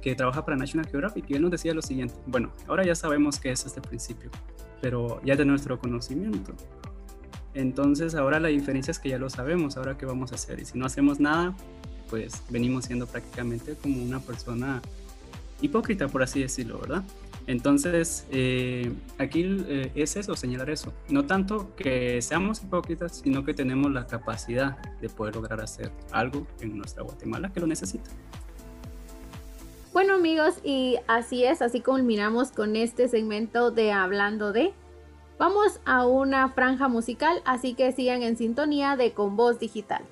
que 0.00 0.14
trabaja 0.14 0.44
para 0.44 0.56
National 0.56 0.88
Geographic 0.90 1.26
y 1.28 1.34
él 1.34 1.42
nos 1.42 1.50
decía 1.50 1.74
lo 1.74 1.82
siguiente, 1.82 2.14
bueno, 2.26 2.52
ahora 2.66 2.84
ya 2.84 2.94
sabemos 2.94 3.38
qué 3.38 3.52
es 3.52 3.64
este 3.66 3.80
principio, 3.80 4.30
pero 4.80 5.20
ya 5.22 5.36
de 5.36 5.44
nuestro 5.44 5.78
conocimiento. 5.78 6.54
Entonces 7.52 8.14
ahora 8.14 8.40
la 8.40 8.48
diferencia 8.48 8.90
es 8.90 8.98
que 8.98 9.10
ya 9.10 9.18
lo 9.18 9.30
sabemos, 9.30 9.76
ahora 9.76 9.96
qué 9.96 10.06
vamos 10.06 10.32
a 10.32 10.34
hacer. 10.34 10.58
Y 10.58 10.64
si 10.64 10.78
no 10.78 10.86
hacemos 10.86 11.20
nada, 11.20 11.54
pues 12.10 12.42
venimos 12.50 12.86
siendo 12.86 13.06
prácticamente 13.06 13.76
como 13.76 14.02
una 14.02 14.20
persona 14.20 14.82
hipócrita, 15.60 16.08
por 16.08 16.22
así 16.22 16.40
decirlo, 16.40 16.78
¿verdad? 16.78 17.04
Entonces, 17.46 18.26
eh, 18.30 18.92
aquí 19.18 19.44
eh, 19.68 19.92
es 19.94 20.16
eso, 20.16 20.34
señalar 20.34 20.70
eso. 20.70 20.92
No 21.08 21.26
tanto 21.26 21.74
que 21.76 22.22
seamos 22.22 22.62
hipócritas, 22.62 23.20
sino 23.22 23.44
que 23.44 23.52
tenemos 23.52 23.92
la 23.92 24.06
capacidad 24.06 24.78
de 25.00 25.08
poder 25.08 25.36
lograr 25.36 25.60
hacer 25.60 25.90
algo 26.10 26.46
en 26.60 26.78
nuestra 26.78 27.02
Guatemala 27.02 27.52
que 27.52 27.60
lo 27.60 27.66
necesita. 27.66 28.10
Bueno 29.92 30.14
amigos, 30.14 30.54
y 30.64 30.96
así 31.06 31.44
es, 31.44 31.62
así 31.62 31.80
culminamos 31.80 32.50
con 32.50 32.74
este 32.74 33.08
segmento 33.08 33.70
de 33.70 33.92
Hablando 33.92 34.52
de. 34.52 34.72
Vamos 35.38 35.80
a 35.84 36.06
una 36.06 36.48
franja 36.48 36.88
musical, 36.88 37.42
así 37.44 37.74
que 37.74 37.92
sigan 37.92 38.22
en 38.22 38.36
sintonía 38.36 38.96
de 38.96 39.12
Con 39.12 39.36
Voz 39.36 39.58
Digital. 39.60 40.02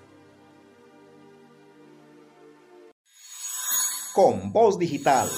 Con 4.15 4.53
Voz 4.53 4.79
Digital. 4.79 5.29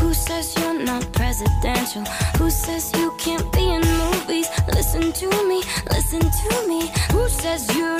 Who 0.00 0.14
says 0.14 0.54
you're 0.58 0.78
not 0.78 1.12
presidential? 1.12 2.04
Who 2.38 2.48
says 2.50 2.92
you 2.96 3.12
can't 3.18 3.50
be 3.52 3.64
in 3.66 3.80
movies? 3.80 4.48
Listen 4.72 5.12
to 5.12 5.28
me, 5.48 5.62
listen 5.90 6.20
to 6.20 6.68
me. 6.68 6.90
Who 7.12 7.28
says 7.28 7.74
you're 7.74 7.97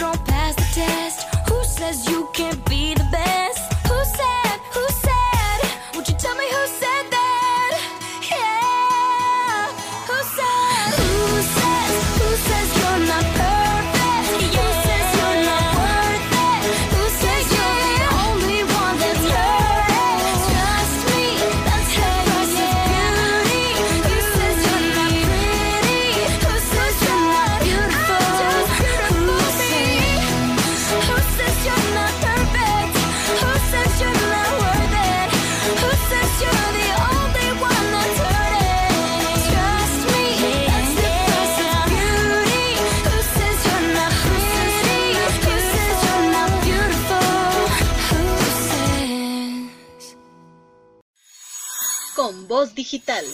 digital. 52.89 53.25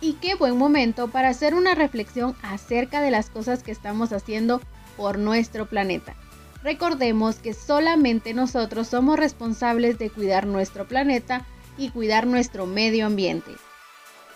Y 0.00 0.14
qué 0.14 0.36
buen 0.36 0.56
momento 0.56 1.08
para 1.08 1.30
hacer 1.30 1.54
una 1.54 1.74
reflexión 1.74 2.36
acerca 2.42 3.00
de 3.00 3.10
las 3.10 3.28
cosas 3.28 3.64
que 3.64 3.72
estamos 3.72 4.12
haciendo 4.12 4.60
por 4.96 5.18
nuestro 5.18 5.66
planeta. 5.66 6.14
Recordemos 6.62 7.36
que 7.36 7.54
solamente 7.54 8.34
nosotros 8.34 8.86
somos 8.86 9.18
responsables 9.18 9.98
de 9.98 10.10
cuidar 10.10 10.46
nuestro 10.46 10.86
planeta 10.86 11.44
y 11.76 11.90
cuidar 11.90 12.26
nuestro 12.26 12.66
medio 12.66 13.06
ambiente. 13.06 13.50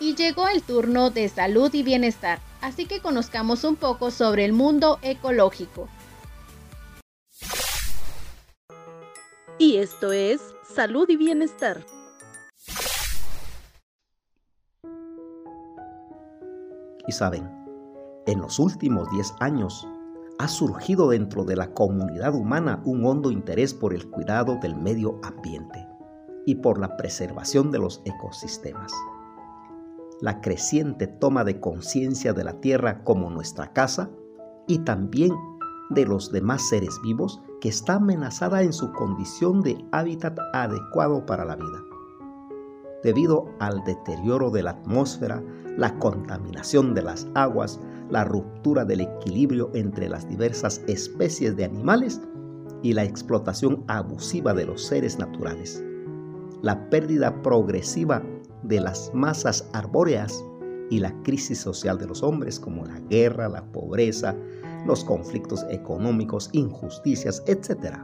Y 0.01 0.15
llegó 0.15 0.47
el 0.49 0.61
turno 0.61 1.09
de 1.09 1.29
salud 1.29 1.73
y 1.73 1.83
bienestar, 1.83 2.39
así 2.61 2.85
que 2.85 2.99
conozcamos 2.99 3.63
un 3.63 3.77
poco 3.77 4.11
sobre 4.11 4.43
el 4.43 4.51
mundo 4.51 4.99
ecológico. 5.01 5.87
Y 9.57 9.77
esto 9.77 10.11
es 10.11 10.39
salud 10.73 11.09
y 11.09 11.17
bienestar. 11.17 11.83
Y 17.07 17.11
saben, 17.11 17.49
en 18.27 18.39
los 18.39 18.59
últimos 18.59 19.09
10 19.09 19.33
años 19.39 19.87
ha 20.37 20.47
surgido 20.47 21.09
dentro 21.09 21.43
de 21.43 21.55
la 21.55 21.73
comunidad 21.73 22.35
humana 22.35 22.81
un 22.85 23.05
hondo 23.05 23.31
interés 23.31 23.73
por 23.73 23.93
el 23.93 24.09
cuidado 24.09 24.57
del 24.61 24.75
medio 24.75 25.19
ambiente. 25.23 25.87
y 26.45 26.55
por 26.55 26.79
la 26.79 26.97
preservación 26.97 27.69
de 27.69 27.77
los 27.77 28.01
ecosistemas. 28.05 28.91
La 30.19 30.41
creciente 30.41 31.05
toma 31.05 31.43
de 31.43 31.59
conciencia 31.59 32.33
de 32.33 32.43
la 32.43 32.59
Tierra 32.59 33.03
como 33.03 33.29
nuestra 33.29 33.71
casa 33.71 34.09
y 34.65 34.79
también 34.79 35.35
de 35.91 36.05
los 36.05 36.31
demás 36.31 36.67
seres 36.67 36.99
vivos 37.03 37.39
que 37.61 37.69
está 37.69 37.95
amenazada 37.95 38.63
en 38.63 38.73
su 38.73 38.91
condición 38.93 39.61
de 39.61 39.83
hábitat 39.91 40.37
adecuado 40.53 41.25
para 41.25 41.45
la 41.45 41.55
vida. 41.55 41.83
Debido 43.03 43.45
al 43.59 43.83
deterioro 43.83 44.49
de 44.49 44.63
la 44.63 44.71
atmósfera, 44.71 45.41
la 45.77 45.97
contaminación 45.99 46.93
de 46.93 47.03
las 47.03 47.27
aguas, 47.35 47.79
la 48.09 48.23
ruptura 48.25 48.83
del 48.85 49.01
equilibrio 49.01 49.71
entre 49.73 50.09
las 50.09 50.27
diversas 50.27 50.81
especies 50.87 51.55
de 51.55 51.65
animales 51.65 52.21
y 52.81 52.93
la 52.93 53.03
explotación 53.03 53.83
abusiva 53.87 54.53
de 54.53 54.65
los 54.65 54.83
seres 54.85 55.19
naturales. 55.19 55.83
La 56.61 56.89
pérdida 56.89 57.41
progresiva 57.41 58.21
de 58.63 58.81
las 58.81 59.11
masas 59.13 59.69
arbóreas 59.73 60.43
y 60.89 60.99
la 60.99 61.13
crisis 61.23 61.59
social 61.59 61.97
de 61.97 62.07
los 62.07 62.23
hombres 62.23 62.59
como 62.59 62.85
la 62.85 62.99
guerra, 63.01 63.47
la 63.47 63.63
pobreza, 63.71 64.35
los 64.85 65.03
conflictos 65.03 65.65
económicos, 65.69 66.49
injusticias, 66.53 67.43
etc. 67.47 67.97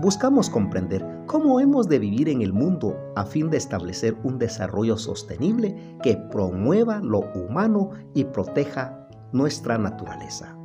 Buscamos 0.00 0.50
comprender 0.50 1.06
cómo 1.26 1.60
hemos 1.60 1.88
de 1.88 1.98
vivir 1.98 2.28
en 2.28 2.42
el 2.42 2.52
mundo 2.52 2.96
a 3.14 3.24
fin 3.24 3.50
de 3.50 3.58
establecer 3.58 4.16
un 4.24 4.38
desarrollo 4.38 4.96
sostenible 4.96 5.96
que 6.02 6.16
promueva 6.16 6.98
lo 6.98 7.20
humano 7.34 7.90
y 8.14 8.24
proteja 8.24 9.08
nuestra 9.32 9.78
naturaleza. 9.78 10.56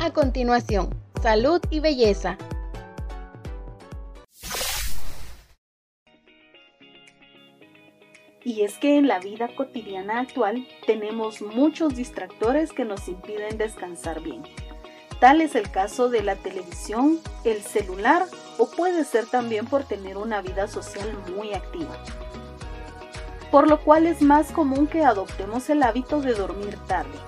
A 0.00 0.12
continuación, 0.12 0.88
salud 1.22 1.60
y 1.70 1.80
belleza. 1.80 2.36
Y 8.42 8.62
es 8.62 8.78
que 8.78 8.96
en 8.96 9.06
la 9.06 9.18
vida 9.18 9.48
cotidiana 9.54 10.20
actual 10.20 10.66
tenemos 10.86 11.42
muchos 11.42 11.94
distractores 11.94 12.72
que 12.72 12.84
nos 12.84 13.06
impiden 13.08 13.58
descansar 13.58 14.20
bien. 14.20 14.42
Tal 15.20 15.42
es 15.42 15.54
el 15.54 15.70
caso 15.70 16.08
de 16.08 16.22
la 16.22 16.36
televisión, 16.36 17.18
el 17.44 17.60
celular 17.60 18.24
o 18.56 18.70
puede 18.70 19.04
ser 19.04 19.26
también 19.26 19.66
por 19.66 19.84
tener 19.84 20.16
una 20.16 20.40
vida 20.40 20.66
social 20.66 21.14
muy 21.36 21.52
activa. 21.52 22.02
Por 23.50 23.68
lo 23.68 23.80
cual 23.80 24.06
es 24.06 24.22
más 24.22 24.50
común 24.52 24.86
que 24.86 25.04
adoptemos 25.04 25.68
el 25.68 25.82
hábito 25.82 26.22
de 26.22 26.32
dormir 26.32 26.78
tarde. 26.86 27.18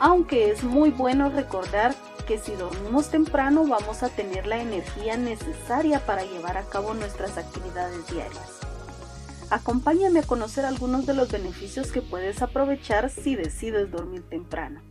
Aunque 0.00 0.50
es 0.50 0.64
muy 0.64 0.90
bueno 0.90 1.28
recordar 1.28 1.94
que 2.26 2.38
si 2.38 2.52
dormimos 2.52 3.10
temprano 3.10 3.66
vamos 3.66 4.02
a 4.02 4.08
tener 4.08 4.46
la 4.46 4.62
energía 4.62 5.18
necesaria 5.18 6.00
para 6.00 6.24
llevar 6.24 6.56
a 6.56 6.64
cabo 6.64 6.94
nuestras 6.94 7.36
actividades 7.36 8.06
diarias. 8.06 8.67
Acompáñame 9.50 10.20
a 10.20 10.26
conocer 10.26 10.64
algunos 10.64 11.06
de 11.06 11.14
los 11.14 11.32
beneficios 11.32 11.90
que 11.90 12.02
puedes 12.02 12.42
aprovechar 12.42 13.08
si 13.08 13.34
decides 13.34 13.90
dormir 13.90 14.22
temprano. 14.28 14.82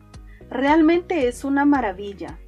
Realmente 0.49 1.27
es 1.27 1.43
una 1.43 1.65
maravilla, 1.65 2.39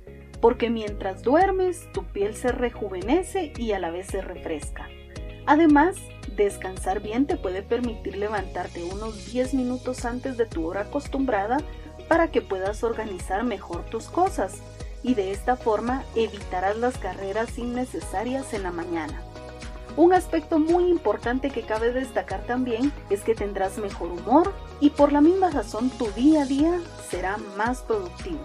porque 0.41 0.69
mientras 0.69 1.21
duermes 1.21 1.91
tu 1.93 2.05
piel 2.05 2.35
se 2.35 2.51
rejuvenece 2.51 3.53
y 3.57 3.73
a 3.73 3.79
la 3.79 3.91
vez 3.91 4.07
se 4.07 4.21
refresca. 4.21 4.87
Además, 5.45 5.97
descansar 6.35 7.01
bien 7.01 7.27
te 7.27 7.37
puede 7.37 7.61
permitir 7.61 8.17
levantarte 8.17 8.83
unos 8.83 9.31
10 9.31 9.53
minutos 9.53 10.05
antes 10.05 10.37
de 10.37 10.45
tu 10.45 10.65
hora 10.65 10.81
acostumbrada 10.81 11.57
para 12.07 12.31
que 12.31 12.41
puedas 12.41 12.83
organizar 12.83 13.43
mejor 13.43 13.85
tus 13.85 14.05
cosas 14.05 14.61
y 15.03 15.13
de 15.13 15.31
esta 15.31 15.55
forma 15.55 16.03
evitarás 16.15 16.77
las 16.77 16.97
carreras 16.97 17.57
innecesarias 17.57 18.53
en 18.53 18.63
la 18.63 18.71
mañana. 18.71 19.21
Un 19.97 20.13
aspecto 20.13 20.59
muy 20.59 20.89
importante 20.89 21.49
que 21.49 21.63
cabe 21.63 21.91
destacar 21.91 22.41
también 22.45 22.91
es 23.09 23.21
que 23.21 23.35
tendrás 23.35 23.77
mejor 23.77 24.11
humor 24.11 24.53
y 24.79 24.91
por 24.91 25.11
la 25.11 25.21
misma 25.21 25.49
razón 25.49 25.89
tu 25.89 26.09
día 26.11 26.43
a 26.43 26.45
día 26.45 26.79
será 27.09 27.37
más 27.57 27.81
productivo. 27.81 28.39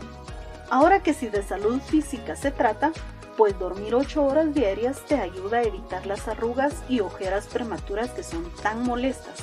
Ahora 0.70 1.02
que 1.02 1.14
si 1.14 1.28
de 1.28 1.42
salud 1.42 1.80
física 1.80 2.35
se 2.37 2.50
trata, 2.50 2.92
pues 3.37 3.59
dormir 3.59 3.94
8 3.94 4.24
horas 4.24 4.54
diarias 4.54 5.00
te 5.07 5.16
ayuda 5.16 5.59
a 5.59 5.62
evitar 5.62 6.07
las 6.07 6.26
arrugas 6.28 6.83
y 6.88 7.00
ojeras 7.00 7.46
prematuras 7.46 8.11
que 8.11 8.22
son 8.22 8.44
tan 8.62 8.83
molestas, 8.85 9.38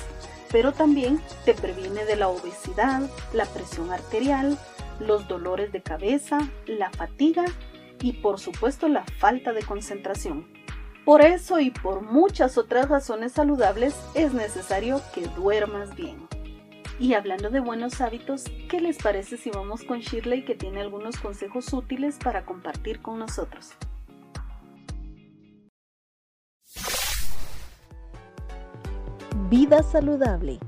pero 0.50 0.72
también 0.72 1.20
te 1.44 1.54
previene 1.54 2.04
de 2.04 2.16
la 2.16 2.28
obesidad, 2.28 3.02
la 3.32 3.46
presión 3.46 3.90
arterial, 3.90 4.58
los 4.98 5.28
dolores 5.28 5.72
de 5.72 5.82
cabeza, 5.82 6.38
la 6.66 6.90
fatiga 6.90 7.44
y 8.00 8.14
por 8.14 8.40
supuesto 8.40 8.88
la 8.88 9.04
falta 9.18 9.52
de 9.52 9.62
concentración. 9.62 10.46
Por 11.04 11.20
eso 11.20 11.58
y 11.58 11.70
por 11.70 12.02
muchas 12.02 12.56
otras 12.58 12.88
razones 12.88 13.32
saludables 13.32 13.96
es 14.14 14.32
necesario 14.34 15.00
que 15.12 15.26
duermas 15.26 15.96
bien. 15.96 16.28
Y 17.00 17.14
hablando 17.14 17.50
de 17.50 17.58
buenos 17.58 18.00
hábitos, 18.00 18.44
¿qué 18.68 18.80
les 18.80 18.98
parece 18.98 19.36
si 19.36 19.50
vamos 19.50 19.82
con 19.82 19.98
Shirley 19.98 20.44
que 20.44 20.54
tiene 20.54 20.80
algunos 20.80 21.16
consejos 21.18 21.72
útiles 21.72 22.18
para 22.22 22.44
compartir 22.44 23.02
con 23.02 23.18
nosotros? 23.18 23.72
Vida 29.50 29.82
saludable. 29.82 30.60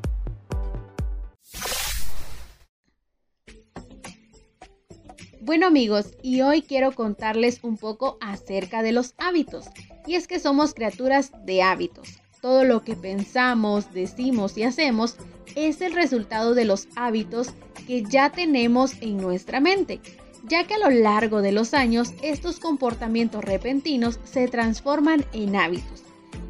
Bueno 5.47 5.67
amigos, 5.67 6.07
y 6.23 6.41
hoy 6.41 6.63
quiero 6.63 6.93
contarles 6.93 7.59
un 7.63 7.77
poco 7.77 8.17
acerca 8.23 8.83
de 8.83 8.93
los 8.93 9.13
hábitos. 9.19 9.67
Y 10.07 10.15
es 10.15 10.27
que 10.27 10.39
somos 10.39 10.73
criaturas 10.73 11.33
de 11.45 11.61
hábitos. 11.61 12.09
Todo 12.41 12.65
lo 12.65 12.83
que 12.83 12.97
pensamos, 12.97 13.93
decimos 13.93 14.57
y 14.57 14.63
hacemos 14.63 15.17
es 15.55 15.83
el 15.83 15.93
resultado 15.93 16.55
de 16.55 16.65
los 16.65 16.89
hábitos 16.97 17.51
que 17.87 18.05
ya 18.05 18.33
tenemos 18.33 18.95
en 19.03 19.19
nuestra 19.19 19.61
mente, 19.61 20.01
ya 20.49 20.67
que 20.67 20.75
a 20.75 20.79
lo 20.79 20.89
largo 20.89 21.43
de 21.43 21.53
los 21.53 21.75
años 21.75 22.15
estos 22.23 22.59
comportamientos 22.59 23.45
repentinos 23.45 24.21
se 24.25 24.49
transforman 24.49 25.27
en 25.35 25.57
hábitos. 25.57 26.05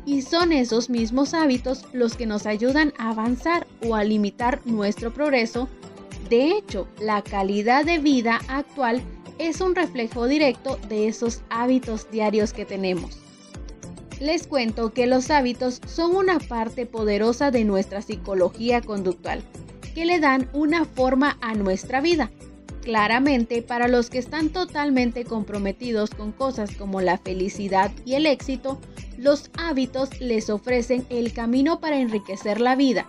Y 0.06 0.22
son 0.22 0.52
esos 0.52 0.88
mismos 0.88 1.34
hábitos 1.34 1.84
los 1.92 2.14
que 2.14 2.26
nos 2.26 2.46
ayudan 2.46 2.92
a 2.98 3.10
avanzar 3.10 3.66
o 3.84 3.96
a 3.96 4.04
limitar 4.04 4.60
nuestro 4.64 5.12
progreso. 5.12 5.68
De 6.28 6.52
hecho, 6.52 6.88
la 7.00 7.22
calidad 7.22 7.84
de 7.84 7.98
vida 7.98 8.40
actual 8.48 9.02
es 9.38 9.60
un 9.60 9.74
reflejo 9.74 10.26
directo 10.26 10.78
de 10.88 11.08
esos 11.08 11.42
hábitos 11.50 12.10
diarios 12.10 12.52
que 12.52 12.64
tenemos 12.64 13.24
les 14.20 14.46
cuento 14.46 14.92
que 14.92 15.06
los 15.06 15.30
hábitos 15.30 15.80
son 15.86 16.14
una 16.16 16.38
parte 16.38 16.86
poderosa 16.86 17.50
de 17.50 17.64
nuestra 17.64 18.02
psicología 18.02 18.80
conductual, 18.80 19.42
que 19.94 20.04
le 20.04 20.20
dan 20.20 20.48
una 20.52 20.84
forma 20.84 21.36
a 21.40 21.54
nuestra 21.54 22.00
vida. 22.00 22.30
Claramente, 22.82 23.62
para 23.62 23.88
los 23.88 24.10
que 24.10 24.18
están 24.18 24.50
totalmente 24.50 25.24
comprometidos 25.24 26.10
con 26.10 26.32
cosas 26.32 26.74
como 26.76 27.00
la 27.00 27.18
felicidad 27.18 27.90
y 28.04 28.14
el 28.14 28.26
éxito, 28.26 28.78
los 29.16 29.50
hábitos 29.56 30.20
les 30.20 30.50
ofrecen 30.50 31.06
el 31.08 31.32
camino 31.32 31.80
para 31.80 31.98
enriquecer 31.98 32.60
la 32.60 32.76
vida, 32.76 33.06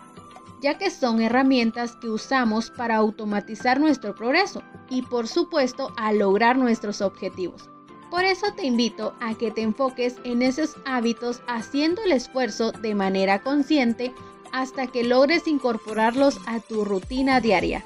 ya 0.62 0.78
que 0.78 0.90
son 0.90 1.22
herramientas 1.22 1.96
que 1.98 2.10
usamos 2.10 2.72
para 2.72 2.98
automatizar 2.98 3.80
nuestro 3.80 4.16
progreso 4.16 4.64
y 4.90 5.02
por 5.02 5.28
supuesto 5.28 5.92
a 5.98 6.12
lograr 6.14 6.58
nuestros 6.58 7.02
objetivos. 7.02 7.70
Por 8.10 8.24
eso 8.24 8.54
te 8.56 8.66
invito 8.66 9.14
a 9.20 9.34
que 9.36 9.52
te 9.52 9.62
enfoques 9.62 10.16
en 10.24 10.42
esos 10.42 10.76
hábitos 10.86 11.42
haciendo 11.48 12.04
el 12.04 12.12
esfuerzo 12.12 12.72
de 12.72 12.96
manera 12.96 13.42
consciente 13.42 14.14
hasta 14.52 14.88
que 14.88 15.04
logres 15.04 15.48
incorporarlos 15.48 16.40
a 16.48 16.60
tu 16.60 16.86
rutina 16.86 17.42
diaria. 17.42 17.84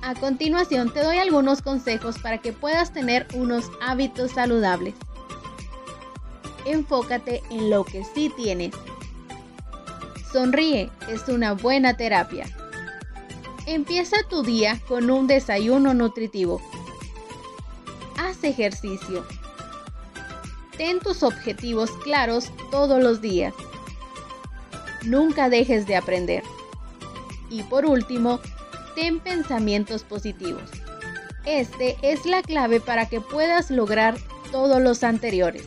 A 0.00 0.14
continuación 0.14 0.92
te 0.92 1.02
doy 1.02 1.18
algunos 1.18 1.60
consejos 1.60 2.18
para 2.18 2.38
que 2.38 2.52
puedas 2.52 2.92
tener 2.92 3.26
unos 3.34 3.70
hábitos 3.82 4.30
saludables. 4.30 4.94
Enfócate 6.64 7.42
en 7.50 7.70
lo 7.70 7.84
que 7.84 8.04
sí 8.04 8.32
tienes. 8.36 8.74
Sonríe, 10.38 10.88
es 11.08 11.28
una 11.28 11.54
buena 11.54 11.96
terapia. 11.96 12.46
Empieza 13.66 14.16
tu 14.30 14.44
día 14.44 14.80
con 14.86 15.10
un 15.10 15.26
desayuno 15.26 15.94
nutritivo 15.94 16.62
haz 18.16 18.44
ejercicio. 18.44 19.26
Ten 20.76 21.00
tus 21.00 21.24
objetivos 21.24 21.90
claros 22.04 22.52
todos 22.70 23.02
los 23.02 23.20
días. 23.20 23.52
Nunca 25.02 25.48
dejes 25.48 25.88
de 25.88 25.96
aprender. 25.96 26.44
Y 27.50 27.64
por 27.64 27.84
último, 27.84 28.38
ten 28.94 29.18
pensamientos 29.18 30.04
positivos. 30.04 30.70
Este 31.46 31.96
es 32.02 32.26
la 32.26 32.42
clave 32.42 32.78
para 32.78 33.06
que 33.06 33.20
puedas 33.20 33.72
lograr 33.72 34.16
todos 34.52 34.80
los 34.80 35.02
anteriores. 35.02 35.66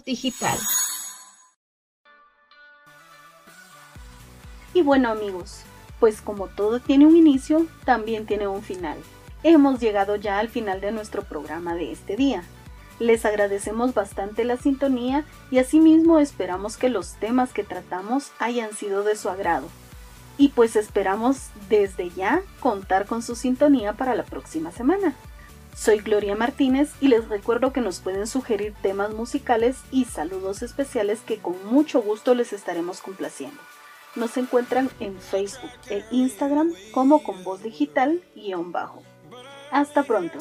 digital. 0.00 0.58
Y 4.74 4.82
bueno 4.82 5.10
amigos, 5.10 5.60
pues 6.00 6.20
como 6.22 6.48
todo 6.48 6.80
tiene 6.80 7.06
un 7.06 7.16
inicio, 7.16 7.66
también 7.84 8.26
tiene 8.26 8.48
un 8.48 8.62
final. 8.62 8.98
Hemos 9.42 9.80
llegado 9.80 10.16
ya 10.16 10.38
al 10.38 10.48
final 10.48 10.80
de 10.80 10.92
nuestro 10.92 11.22
programa 11.22 11.74
de 11.74 11.92
este 11.92 12.16
día. 12.16 12.42
Les 12.98 13.24
agradecemos 13.24 13.94
bastante 13.94 14.44
la 14.44 14.56
sintonía 14.56 15.24
y 15.50 15.58
asimismo 15.58 16.20
esperamos 16.20 16.76
que 16.76 16.88
los 16.88 17.14
temas 17.14 17.52
que 17.52 17.64
tratamos 17.64 18.30
hayan 18.38 18.72
sido 18.72 19.02
de 19.02 19.16
su 19.16 19.28
agrado. 19.28 19.68
Y 20.38 20.48
pues 20.48 20.76
esperamos 20.76 21.48
desde 21.68 22.10
ya 22.10 22.42
contar 22.60 23.06
con 23.06 23.22
su 23.22 23.34
sintonía 23.34 23.92
para 23.92 24.14
la 24.14 24.22
próxima 24.22 24.70
semana. 24.70 25.14
Soy 25.74 25.98
Gloria 25.98 26.36
Martínez 26.36 26.90
y 27.00 27.08
les 27.08 27.28
recuerdo 27.28 27.72
que 27.72 27.80
nos 27.80 28.00
pueden 28.00 28.26
sugerir 28.26 28.74
temas 28.82 29.12
musicales 29.12 29.76
y 29.90 30.04
saludos 30.04 30.62
especiales 30.62 31.20
que 31.20 31.38
con 31.38 31.64
mucho 31.66 32.02
gusto 32.02 32.34
les 32.34 32.52
estaremos 32.52 33.00
complaciendo. 33.00 33.58
Nos 34.14 34.36
encuentran 34.36 34.90
en 35.00 35.18
Facebook 35.18 35.70
e 35.88 36.04
Instagram 36.10 36.72
como 36.92 37.22
con 37.22 37.42
voz 37.42 37.62
digital 37.62 38.22
guion 38.34 38.70
bajo. 38.70 39.02
Hasta 39.70 40.02
pronto. 40.02 40.38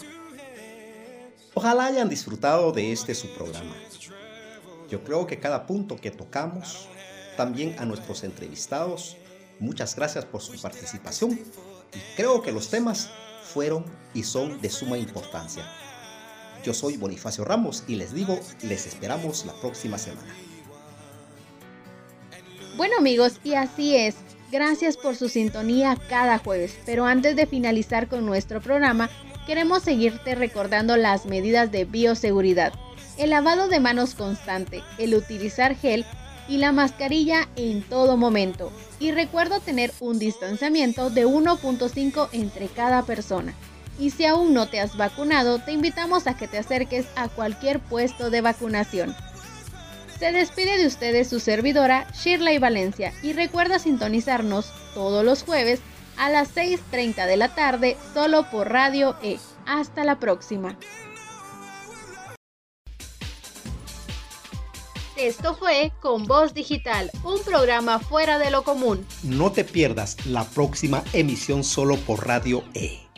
Ojalá 1.54 1.86
hayan 1.86 2.10
disfrutado 2.10 2.74
de 2.74 2.92
este 2.92 3.16
su 3.16 3.34
programa. 3.34 3.74
Yo 4.90 5.02
creo 5.06 5.26
que 5.26 5.40
cada 5.40 5.66
punto 5.66 5.96
que 5.96 6.12
tocamos, 6.12 6.90
también 7.38 7.78
a 7.80 7.86
nuestros 7.86 8.26
entrevistados, 8.26 9.16
muchas 9.60 9.96
gracias 9.96 10.26
por 10.26 10.42
su 10.42 10.62
participación 10.62 11.32
y 11.32 12.16
creo 12.18 12.42
que 12.42 12.52
los 12.52 12.70
temas 12.70 13.10
fueron 13.52 13.86
y 14.14 14.24
son 14.24 14.60
de 14.62 14.70
suma 14.70 14.98
importancia. 14.98 15.64
Yo 16.64 16.74
soy 16.74 16.98
Bonifacio 16.98 17.44
Ramos 17.44 17.84
y 17.88 17.96
les 17.96 18.14
digo, 18.14 18.40
les 18.62 18.86
esperamos 18.86 19.46
la 19.46 19.54
próxima 19.54 19.98
semana. 19.98 20.34
Bueno 22.78 22.98
amigos, 22.98 23.40
y 23.44 23.54
así 23.54 23.96
es. 23.96 24.16
Gracias 24.52 24.98
por 24.98 25.16
su 25.16 25.30
sintonía 25.30 25.98
cada 26.10 26.38
jueves. 26.38 26.78
Pero 26.86 27.06
antes 27.06 27.36
de 27.36 27.48
finalizar 27.48 28.08
con 28.08 28.26
nuestro 28.26 28.62
programa, 28.62 29.10
queremos 29.48 29.84
seguirte 29.84 30.36
recordando 30.36 30.98
las 30.98 31.26
medidas 31.26 31.72
de 31.72 31.86
bioseguridad. 31.86 32.74
El 33.18 33.32
lavado 33.32 33.68
de 33.68 33.80
manos 33.80 34.16
constante, 34.16 34.84
el 34.98 35.16
utilizar 35.16 35.76
gel 35.76 36.06
y 36.48 36.58
la 36.58 36.72
mascarilla 36.72 37.48
en 37.56 37.82
todo 37.82 38.18
momento. 38.18 38.72
Y 39.00 39.12
recuerda 39.12 39.60
tener 39.60 39.92
un 40.00 40.20
distanciamiento 40.20 41.10
de 41.10 41.26
1.5 41.26 42.30
entre 42.34 42.68
cada 42.68 43.04
persona. 43.04 43.54
Y 44.00 44.10
si 44.10 44.26
aún 44.26 44.54
no 44.54 44.68
te 44.68 44.80
has 44.80 44.98
vacunado, 44.98 45.60
te 45.60 45.72
invitamos 45.72 46.28
a 46.28 46.36
que 46.36 46.48
te 46.48 46.58
acerques 46.58 47.06
a 47.16 47.28
cualquier 47.30 47.80
puesto 47.80 48.30
de 48.30 48.42
vacunación. 48.42 49.16
Se 50.20 50.32
despide 50.32 50.78
de 50.78 50.86
ustedes 50.86 51.30
su 51.30 51.40
servidora 51.40 52.08
Shirley 52.14 52.60
Valencia 52.60 53.12
y 53.24 53.34
recuerda 53.34 53.80
sintonizarnos 53.80 54.72
todos 54.94 55.26
los 55.26 55.44
jueves 55.44 55.80
a 56.18 56.30
las 56.30 56.56
6.30 56.56 57.26
de 57.26 57.38
la 57.38 57.56
tarde 57.56 57.98
solo 58.14 58.50
por 58.52 58.70
Radio 58.70 59.16
E. 59.24 59.40
Hasta 59.66 60.04
la 60.04 60.20
próxima. 60.20 60.78
Esto 65.22 65.54
fue 65.54 65.92
Con 66.02 66.26
Voz 66.26 66.56
Digital, 66.56 67.12
un 67.24 67.40
programa 67.44 68.00
fuera 68.00 68.40
de 68.40 68.50
lo 68.50 68.64
común. 68.64 69.06
No 69.22 69.52
te 69.52 69.64
pierdas 69.64 70.18
la 70.26 70.46
próxima 70.46 71.04
emisión 71.14 71.64
solo 71.64 71.96
por 71.98 72.26
Radio 72.26 72.64
E. 72.74 73.11